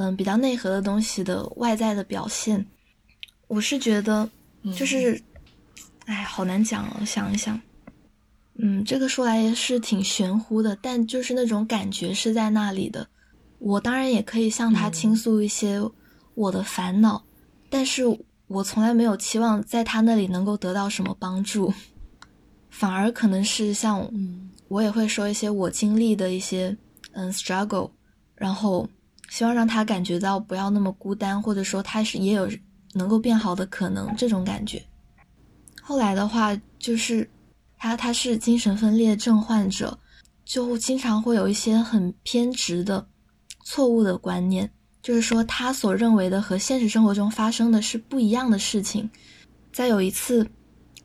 [0.00, 2.64] 嗯，比较内核的东西的外在的表现，
[3.48, 4.30] 我是觉得
[4.76, 5.20] 就是，
[6.04, 7.04] 哎，好难讲哦。
[7.04, 7.60] 想一想，
[8.54, 13.08] 嗯，这个说来也是挺玄乎的，但就是那种感觉是在那里的。
[13.58, 15.80] 我当然也可以向他倾诉一些
[16.34, 17.20] 我的烦恼，
[17.68, 18.04] 但是
[18.46, 21.74] 我从来没有期望在他那里能够得到什么帮助，
[22.78, 26.76] 反而可能是像，嗯，我也会说一些我经历的一些
[27.12, 27.90] 嗯 struggle，
[28.34, 28.88] 然后。
[29.30, 32.48] 希望让他感觉到不要那么孤单，或者说他是也有
[32.94, 34.82] 能够变好的可能这种感觉。
[35.82, 37.28] 后来的话，就是
[37.76, 39.98] 他他是精神分裂症患者，
[40.46, 43.06] 就经常会有一些很偏执的、
[43.66, 44.70] 错误的观念，
[45.02, 49.10] 就是说他所认为的和现实生活中发生的是不一样的事情。
[49.74, 50.48] 在有一次，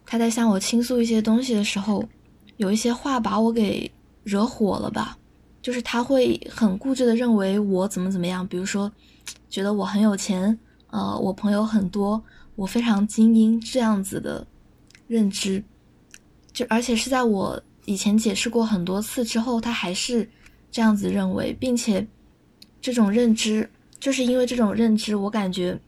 [0.05, 2.03] 他在向我倾诉一些东西的时候，
[2.57, 3.91] 有一些话把我给
[4.23, 5.17] 惹火了吧。
[5.61, 8.91] 就是他会很固执的认为我怎么怎么样，比如说，
[9.49, 12.21] 觉得我很有钱，呃，我朋友很多，
[12.55, 14.45] 我非常精英这样子的
[15.07, 15.63] 认知，
[16.51, 20.29] 就而且是在我以前解释过很多次之后，他还是
[20.69, 22.05] 这样子认为，并且
[22.81, 23.69] 这种认知
[24.01, 25.79] 就是因为这种认知，我感觉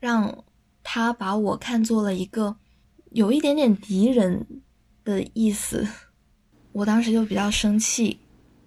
[0.00, 0.42] 让
[0.82, 2.56] 他把我看作了一个
[3.16, 4.46] 有一点点敌人
[5.02, 5.88] 的意思，
[6.72, 8.18] 我当时就比较生气。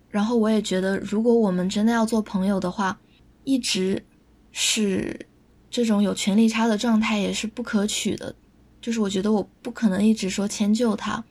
[0.10, 3.00] 然后我也觉得，如果我们真的要做朋友的话，
[3.44, 4.04] 一直
[4.52, 5.28] 是
[5.70, 8.34] 这种有权力差的状态也是不可取的。
[8.82, 11.24] 就是我觉得我不可能一直说迁就他，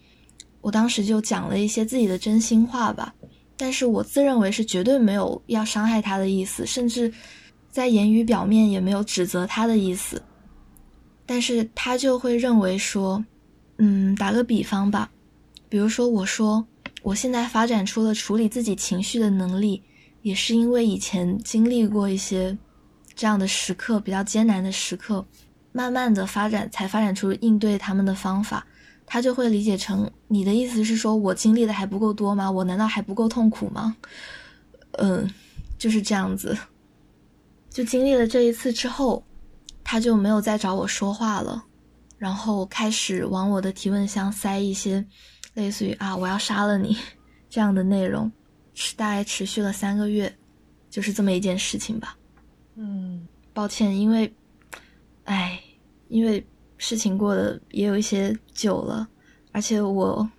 [0.60, 3.12] 我当时就讲了一些自己的真心话吧。
[3.56, 7.12] 但是我自认为是绝对没有要伤害他的意思，甚至
[7.68, 10.22] 在言语表面也没有指责他的意思。
[11.28, 13.24] 但是他就会认为说，
[13.76, 15.08] 嗯，打个比方吧，
[15.68, 16.66] 比如说我说。
[17.04, 19.80] 我现在发展出了处理自己情绪的能力，
[20.22, 22.58] 也是因为以前经历过一些
[23.14, 25.24] 这样的时刻，比较艰难的时刻，
[25.70, 28.66] 慢慢的发展才发展出应对他们的方法。
[29.06, 32.50] 他就会理解成你的意思是说我经历的还不够多吗？
[32.50, 33.96] 我难道还不够痛苦吗？
[34.98, 35.26] 嗯，
[35.78, 36.58] 就是这样子。
[37.70, 39.24] 就经历了这一次之后，
[39.90, 41.64] 他就没有再找我说话了，
[42.18, 45.02] 然后开始往我的提问箱塞一些。
[45.54, 46.94] 类似于啊，我要杀了你
[47.48, 48.30] 这样的内容，
[48.74, 50.30] 持大概持续了三个月，
[50.90, 52.14] 就是这么一件事情吧。
[52.74, 54.30] 嗯，抱歉，因为，
[55.24, 55.58] 哎，
[56.08, 56.46] 因为
[56.76, 59.08] 事情过得也有一些久了，
[59.52, 60.30] 而且我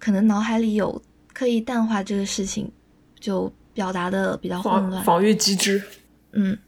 [0.00, 1.00] 可能脑海里有
[1.32, 2.68] 刻意淡化这个事情，
[3.20, 5.04] 就表达的比较混乱。
[5.04, 5.80] 防御机制。
[6.32, 6.58] 嗯，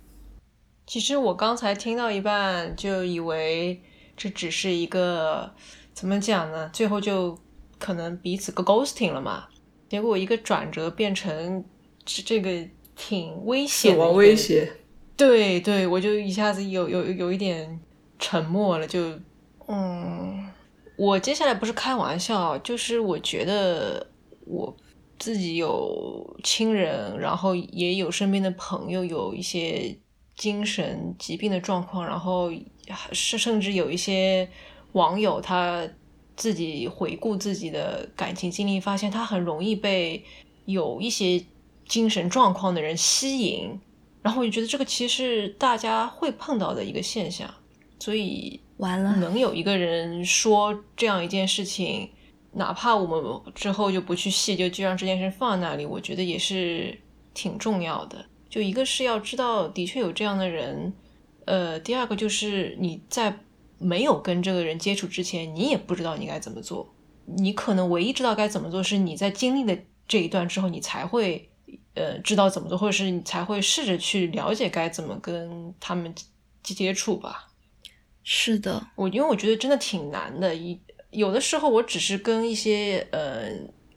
[0.88, 3.80] 其实我刚才听到一半就以为
[4.16, 5.54] 这只是一个
[5.94, 6.68] 怎么讲呢？
[6.72, 7.38] 最后就。
[7.80, 9.46] 可能彼此个 ghosting 了嘛？
[9.88, 11.64] 结果一个转折变成
[12.04, 12.50] 这这个
[12.96, 14.68] 挺危险，死亡威胁。
[15.16, 17.78] 对对，我就一下子有有有一点
[18.18, 18.84] 沉默了。
[18.84, 19.16] 就
[19.68, 20.44] 嗯，
[20.96, 24.04] 我接下来不是开玩笑，就是我觉得
[24.44, 24.76] 我
[25.20, 29.96] 自己有亲人，然后也有身边的朋友有一些
[30.38, 32.50] 精神疾病的状况，然后
[33.12, 34.48] 甚甚至有一些
[34.92, 35.86] 网友他。
[36.38, 40.24] 自己回顾自己的感情经历，发现他很容易被
[40.66, 41.44] 有一些
[41.84, 43.76] 精神状况的人吸引，
[44.22, 47.52] 然后我就觉得这个其实大家会碰到的一个现象，
[47.98, 52.08] 所以完了能有一个人说这样一件事情，
[52.52, 56.96] 哪怕我们之后就不去细，究就让这件事放在那里，我觉得也是
[57.34, 58.24] 挺重要的。
[58.48, 60.92] 就一个是要知道的确有这样的人，
[61.44, 63.40] 呃，第二个就是你在。
[63.80, 66.92] 没有跟这个人接触之前，你也不知道你该怎么做。
[67.26, 69.78] 你可能唯一知道该怎么做，是你在经历的
[70.08, 71.48] 这一段之后，你才会
[71.94, 76.12] 呃知道怎么做，或者是你才会试着去了解该怎么跟他们
[76.64, 77.52] 接触吧。
[78.24, 80.52] 是的，我因为我觉得真的挺难的。
[80.56, 80.76] 一
[81.10, 83.48] 有的时候，我只是跟一些呃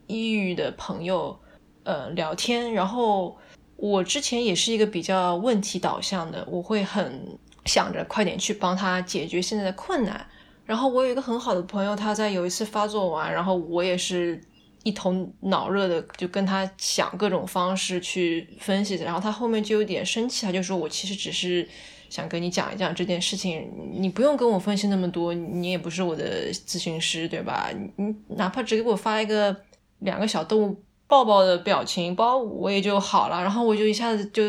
[0.06, 1.36] 抑郁的朋友
[1.82, 3.36] 呃聊天，然后
[3.82, 7.38] 我之前也是一个比较问题导向的，我会很。
[7.64, 10.26] 想着快点去帮他解决现在的困难，
[10.66, 14.42] 然后我有一个很好的朋友，他在有一次发作完，然后我也是
[14.82, 21.64] 一头脑热的就跟他想各种方式去分析，然后他后面就有点生气，他就说我其实只是
[22.10, 27.70] 想跟你讲一讲这件事情，你不用跟我分析那么多，你也不是我的咨询师，对吧？
[27.94, 29.56] 你哪怕只给我发一个
[30.00, 33.42] 两个小动物抱抱的表情包，我也就好了。
[33.42, 34.44] 然后我就一下子就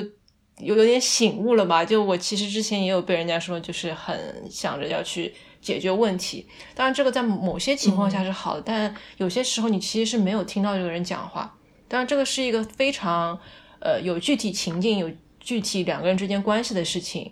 [0.59, 1.84] 有有点醒悟了吧？
[1.84, 4.16] 就我其实之前也有被人家说，就是很
[4.49, 6.47] 想着要去解决问题。
[6.74, 11.53] 当然，这个在某些情况下是好的，但有些时候你其实是没有听到这个人讲话。
[11.89, 13.38] 当然，这个是一个非常
[13.82, 15.11] 呃有具体情境有。
[15.45, 17.30] 具体两个人之间关系的事情，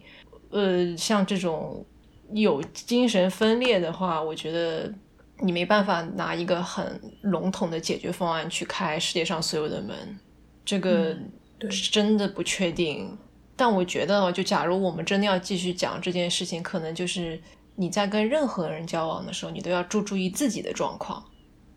[0.49, 1.85] 呃，像这种
[2.33, 4.93] 有精神分裂的话，我觉得
[5.41, 9.95] 你没办法拿一个很笼统的解决方案去开世界上所有的门，
[10.63, 11.15] 这个
[11.91, 13.17] 真的不确定。
[13.55, 17.39] 但我觉得，就假如我们真的要继续讲这件事情，可能就是
[17.75, 21.23] 你在跟任何人交往的时候，你都要注注意自己的状况。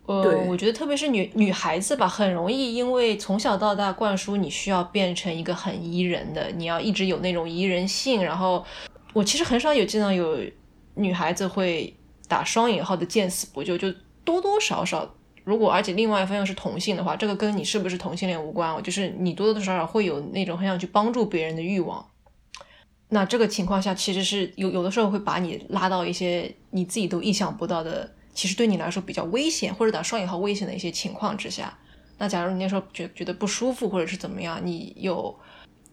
[0.06, 8.22] 呃，我觉得特别是女女孩子吧，很容易因为从小到大灌输你需要变成一个很宜人的，你要一直有那种宜人性。
[8.22, 8.64] 然后
[9.14, 10.38] 我其实很少有见到有
[10.94, 11.94] 女孩子会
[12.35, 13.89] 打双引号的见死不救，就
[14.24, 15.09] 多多少少，
[15.45, 22.05] 如果而且另外一方又是同性的话，这个跟你是不是同性恋无关哦，就是你多多少少会有那种很想去帮助别人的欲望。
[23.11, 28.12] 那这个情况下，其实是有有的时候会把你拉到一些你自己都意想不到的。
[28.35, 31.78] 其实对你来说比较危险，或者打双引号危险的一些情况之下，
[32.18, 35.32] 那假如你那时候觉觉得不舒服，或者是怎么样，你有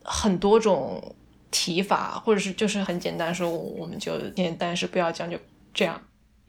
[0.04, 1.16] 很多种
[1.52, 5.38] 提法，或者是就是很简单说，我们就简单是不要讲，就
[5.72, 6.02] 这样，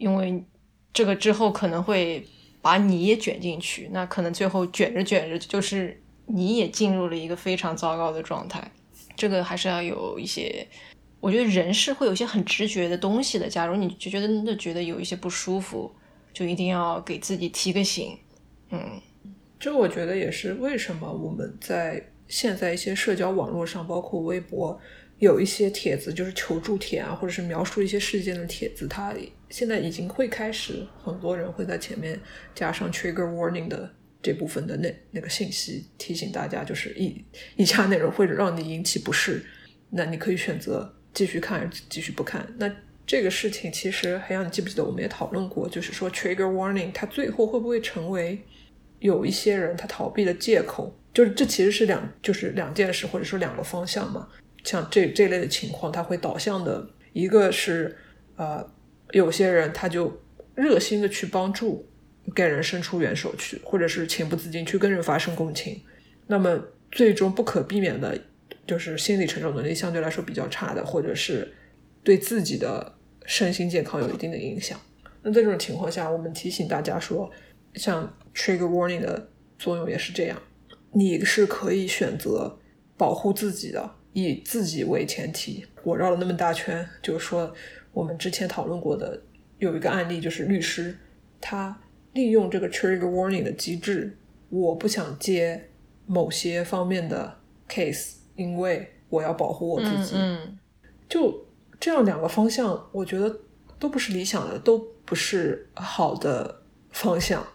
[0.03, 0.45] 因为
[0.93, 2.27] 这个之后可能会
[2.61, 8.73] 把你也卷进去，那可能最后卷着卷着，就是你也进入了一个非常糟糕的状态，
[9.17, 10.67] 这个还是要有一些。
[11.21, 13.49] 我觉得人是会有一些很直觉的东西的。
[13.49, 15.89] 假如你就觉得真的觉得有一些不舒服，
[16.33, 18.19] 就一定要给自己提个醒。
[18.71, 19.01] 嗯，
[19.61, 24.77] 这我觉得也是为什么我们在现在一些社交网络上，包括微博，
[25.21, 29.15] 有一些帖子就是求助帖啊，或者是描述一些事件的帖子，它
[29.53, 32.19] 现在已经会开始，很多人会在前面
[32.53, 33.89] 加上 trigger warning 的
[34.21, 37.25] 这部分的那那个信息，提醒大家就是以
[37.55, 39.45] 以下内容会让你引起不适，
[39.91, 40.93] 那你可以选择。
[41.15, 42.43] 继续看，继续不看。
[42.57, 42.75] 那
[43.07, 45.69] 这个事情其实，黑阳，你记不记得我们也讨论过？
[45.69, 48.43] 就是说，trigger warning，它最后会不会成为
[49.01, 50.99] 有一些人他逃避的借口？
[51.13, 54.27] 就是这其实是两，就是两件事，或者说两个方向嘛。
[54.65, 57.95] 像这这类的情况，它会导向的一个是，
[58.37, 58.67] 呃，
[59.13, 60.21] 有些人他就
[60.55, 61.89] 热心的去帮助，
[62.35, 65.81] 给人伸出援手去，或者是情不自禁去跟人发生共情。
[66.27, 66.61] 那么
[66.91, 68.19] 最终不可避免的。
[68.65, 71.53] 就是心理承受能力相对来说比较差的，或者是
[72.05, 72.95] 对自己的
[73.27, 74.81] 身心健康有一定的影响。
[75.21, 77.29] 那在这种情况下，我们提醒大家说，
[77.75, 80.41] 像 trigger warning 的作用也是这样，
[80.93, 82.57] 你是可以选择
[82.97, 85.67] 保护自己的，以自己为前提。
[85.83, 87.53] 我绕了那么大圈，就是说
[87.93, 89.23] 我们之前讨论过的
[89.59, 90.97] 有一个案例，就是律师
[91.41, 91.81] 他
[92.13, 94.17] 利用这个 trigger warning 的机制，
[94.49, 95.69] 我不想接
[96.07, 97.39] 某些方面的
[97.69, 98.17] case。
[98.35, 100.17] 因为我要保护我自己，
[101.07, 101.45] 就
[101.79, 103.41] 这样两个方向，我觉得
[103.79, 106.63] 都不是理想的，都不是好的
[106.93, 107.47] 方向。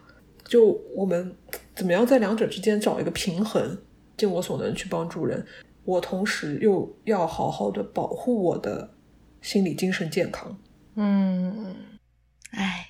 [0.44, 1.34] 就我们
[1.74, 3.76] 怎么样在两者之间找一个平衡，
[4.16, 5.44] 尽我所能去帮助人，
[5.84, 8.88] 我同时又要好好的保护我的
[9.42, 10.58] 心理精神健康。
[10.96, 11.76] 嗯，
[12.50, 12.88] 哎，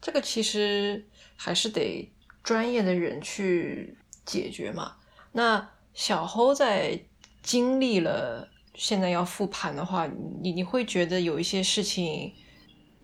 [0.00, 2.12] 这个其实还是得
[2.42, 4.96] 专业的人去解决嘛。
[5.32, 5.70] 那。
[5.92, 6.98] 小侯在
[7.42, 10.08] 经历了现在要复盘的话，
[10.40, 12.32] 你你会觉得有一些事情，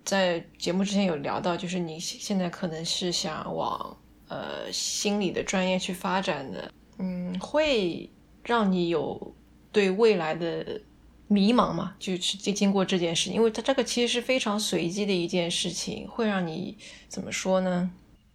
[0.05, 3.99] 在节目之前有聊到，就是你现在可能是想往
[4.29, 8.09] 呃心理的专业去发展的，嗯，会
[8.45, 9.35] 让你有
[9.72, 10.81] 对未来的
[11.29, 11.95] 迷茫嘛？
[11.99, 16.77] 就是经经过这件事情，因为它这个其实是非常随机的一件事情，会让你
[17.09, 17.91] 怎么说呢？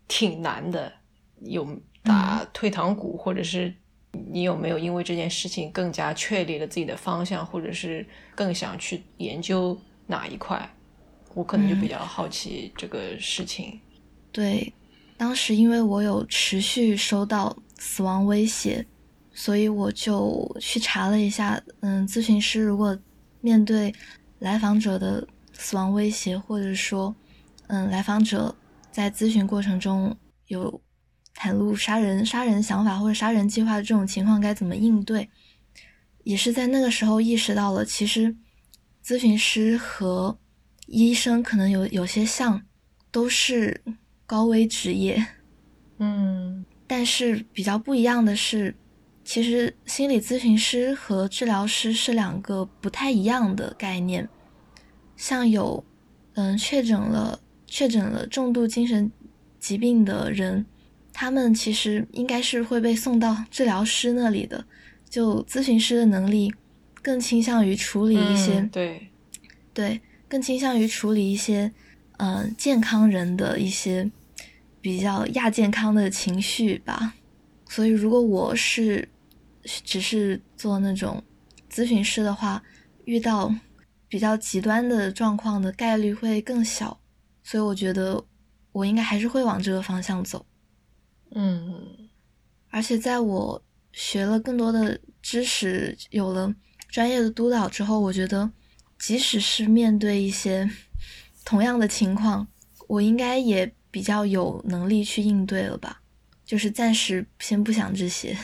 [0.07, 0.91] 挺难的，
[1.41, 1.67] 有
[2.03, 3.73] 打退堂鼓，或者是。
[4.29, 10.69] 你有没有因为这件事情更加确立了自己的方向，或者是更想去研究哪一块？
[11.33, 13.79] 我可能就比较好奇这个事情。
[14.29, 14.73] 对，
[15.15, 18.85] 当时因为我有持续收到死亡威胁，
[19.41, 21.59] 所以我就去查了一下。
[21.79, 22.95] 嗯，咨询师如果
[23.39, 23.91] 面对
[24.37, 27.15] 来访者的死亡威胁，或者说，
[27.65, 28.55] 嗯，来访者
[28.91, 30.15] 在咨询过程中
[30.45, 30.81] 有。
[31.33, 35.27] 袒露杀人、杀人想法或者杀人计划的这种情况该怎么应对？
[36.25, 38.35] 也是在那个时候意识到了，其实
[39.03, 40.37] 咨询师和
[40.87, 42.61] 医生可能有有些像，
[43.11, 43.81] 都是
[44.25, 45.25] 高危职业。
[45.99, 48.75] 嗯，但是比较不一样的是，
[49.23, 54.27] 其实心理咨询师和治疗师是两个不太一样的概念。
[55.15, 55.83] 像有
[56.33, 59.11] 嗯确诊了确诊了重度精神
[59.59, 60.65] 疾病的人，
[61.13, 64.65] 他们其实应该是会被送到治疗师那里的。
[65.09, 66.53] 就咨询师的能力
[67.01, 69.09] 更倾向于处理一些，对
[69.73, 71.71] 对，更倾向于处理一些
[72.17, 74.09] 嗯健康人的一些
[74.79, 77.13] 比较亚健康的情绪吧。
[77.73, 79.07] 所以，如果我是
[79.63, 81.23] 只是做那种
[81.71, 82.61] 咨询师的话，
[83.05, 83.49] 遇到
[84.09, 86.99] 比较极端的状况的概率会更小。
[87.41, 88.21] 所以，我觉得
[88.73, 90.45] 我应该还是会往这个方向走。
[91.33, 92.09] 嗯，
[92.71, 93.63] 而且在我
[93.93, 96.53] 学了更多的知识，有了
[96.89, 98.51] 专业的督导之后，我觉得
[98.99, 100.69] 即使是面对一些
[101.45, 102.45] 同样的情况，
[102.89, 106.00] 我应该也比较有能力去应对了吧。
[106.51, 108.35] 就是暂时先不想这些，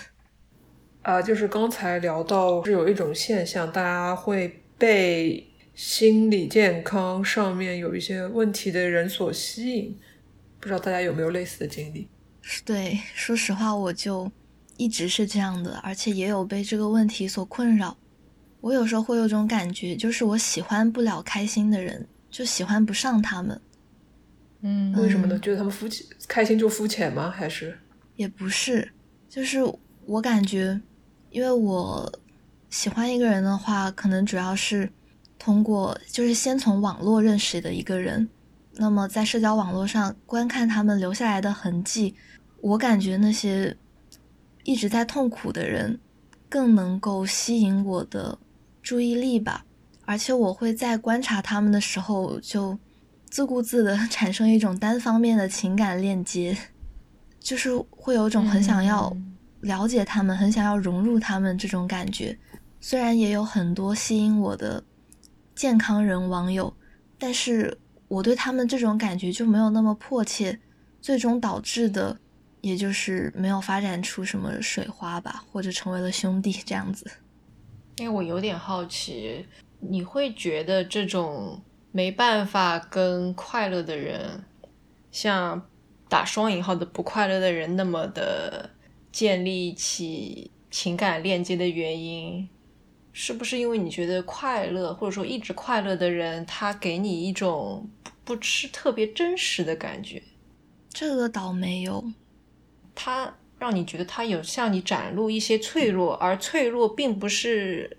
[1.02, 5.46] 啊，就是刚才聊到是有一种现象，大家会被
[5.76, 10.00] 心理健康上面有一些问题的人所吸引，
[10.58, 12.08] 不知道大家有没有类似的经历？
[12.64, 14.32] 对，说实话，我就
[14.78, 17.98] 一直是这样的，而且也有被这个问题所困扰。
[18.62, 23.62] 我有时候会有种感觉，就是我喜欢不了开心的人，就喜欢不上他们。
[24.62, 25.38] 嗯，为什么呢？
[25.40, 27.30] 觉得他们肤浅，开心就肤浅吗？
[27.30, 27.78] 还是？
[28.18, 28.92] 也不是，
[29.30, 29.60] 就是
[30.06, 30.82] 我感觉，
[31.30, 32.20] 因为我
[32.70, 34.92] 喜欢一个人的话，可能主要是
[35.40, 38.28] 通过，就是先从网络认识的一个人，
[38.74, 42.16] 那么在社交网络上观看他们留下来的痕迹，
[42.60, 43.78] 我感觉那些
[44.64, 46.00] 一直在痛苦的人
[46.50, 48.38] 更能够吸引我的
[48.82, 49.64] 注意力吧，
[50.06, 52.80] 而且我会在观察他们的时候，就
[53.30, 56.58] 自顾自的 产生一种单方面的情感链接。
[57.40, 59.16] 就是会有种很想要
[59.62, 62.38] 了解他们，很想要融入他们这种感觉。
[62.80, 64.84] 虽然也有很多吸引我的
[65.56, 66.74] 健康人网友，
[67.18, 67.78] 但是
[68.08, 70.60] 我对他们这种感觉就没有那么迫切，
[71.02, 72.18] 最终导致的
[72.62, 77.10] 也就是没有发展出什么水花吧，或者成为了兄弟这样子。
[77.98, 79.46] 因为我有点好奇，
[79.80, 81.62] 你会觉得这种
[81.92, 84.44] 没办法跟快乐的人，
[85.12, 85.66] 像。
[86.10, 88.70] 打双引号的不快乐的人那么的
[89.12, 92.48] 建立起情感链接的原因，
[93.12, 97.90] 是不是因为你觉得快乐或者说一直快乐的人，他给你一种
[98.24, 100.22] 不是特别真实的感觉？
[100.90, 102.04] 这个倒没有，
[102.94, 107.97] 他让你觉得他有向你展露一些脆弱，而脆弱并不是。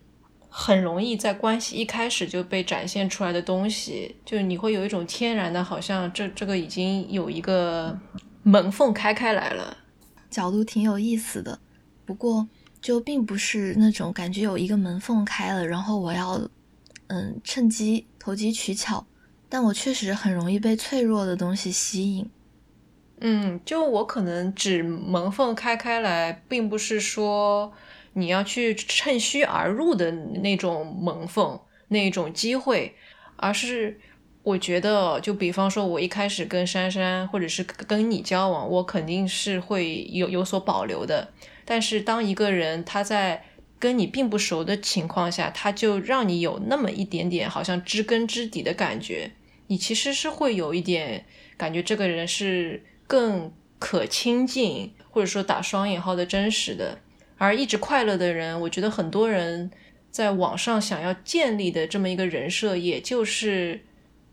[0.60, 7.96] 很容易在关系一开始就被展现出来的东西，就你会有一种天然的，好像这这个已经有一个
[8.42, 9.76] 门缝开开来了，
[10.28, 11.60] 角度挺有意思的。
[12.04, 12.48] 不过
[12.80, 16.40] 就并不是那种感觉有一个门缝开了，然后我要
[17.06, 19.06] 嗯趁机投机取巧。
[19.48, 22.28] 但我确实很容易被脆弱的东西吸引。
[23.20, 27.72] 嗯，就我可能指门缝开开来，并不是说。
[28.18, 31.58] 你要去趁虚而入的那种门缝、
[31.88, 32.94] 那种机会，
[33.36, 34.00] 而是
[34.42, 41.32] 我觉得，就比方说，我一开始跟珊珊或者是跟你交往，我肯定是会有有所保留的。
[41.64, 43.44] 但是，当一个人他在
[43.78, 49.30] 跟你并不熟的情况下，他就让你有那么一点点好像知根知底的感觉，
[49.68, 51.24] 你其实是会有一点
[51.56, 56.98] 感觉，这个人是更可亲近，或者说打双引号的真实的。
[57.38, 59.70] 而一直快乐的人，我觉得很多人
[60.10, 63.80] 在网上想要建立的这么一个人设，也就是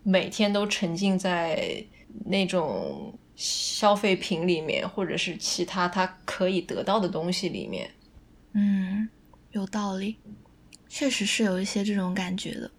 [0.03, 1.85] 每天都沉浸在
[2.25, 7.91] 那种消费品里面，或者是其他他可以得到的东西里面。
[8.53, 9.07] 嗯，
[9.51, 10.17] 有道理，
[10.89, 12.71] 确实是有一些这种感觉的。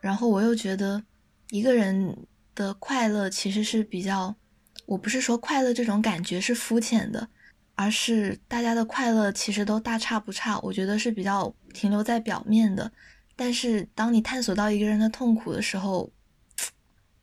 [0.00, 1.02] 然后我又觉得，
[1.50, 4.36] 一个人的快乐其实是比较，
[4.84, 7.28] 我不是说快乐这种感觉是肤浅的。
[7.76, 12.90] 而是大家的快乐其实都大差不差，我觉得是比较停留在表面的。
[13.36, 16.10] 但是当你探索到一个人的痛苦的时候，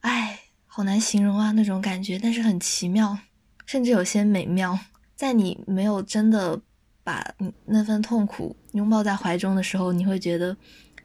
[0.01, 3.17] 唉，好难形容啊那种感觉，但是很奇妙，
[3.65, 4.79] 甚至有些美妙。
[5.15, 6.59] 在你没有真的
[7.03, 7.23] 把
[7.65, 10.55] 那份痛苦拥抱在怀中的时候，你会觉得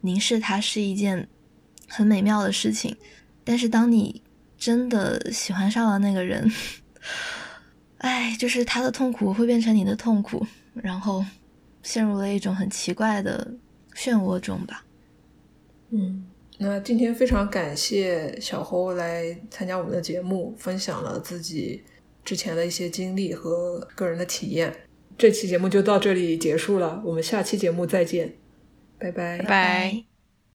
[0.00, 1.28] 凝视它是一件
[1.88, 2.96] 很美妙的事情。
[3.44, 4.22] 但是当你
[4.58, 6.50] 真的喜欢上了那个人，
[7.98, 11.24] 哎，就是他的痛苦会变成你的痛苦，然后
[11.82, 13.54] 陷入了一种很奇怪的
[13.94, 14.84] 漩涡中吧。
[15.90, 16.24] 嗯，
[16.58, 21.82] 那今天非常感谢小侯来参加我们的节目，分享了自己
[22.24, 24.72] 之前的一些经历和个人的体验。
[25.16, 28.34] 这期节目就到这里结束了，我们下期节目再见，
[28.98, 29.38] 拜拜。
[29.38, 30.07] 拜拜。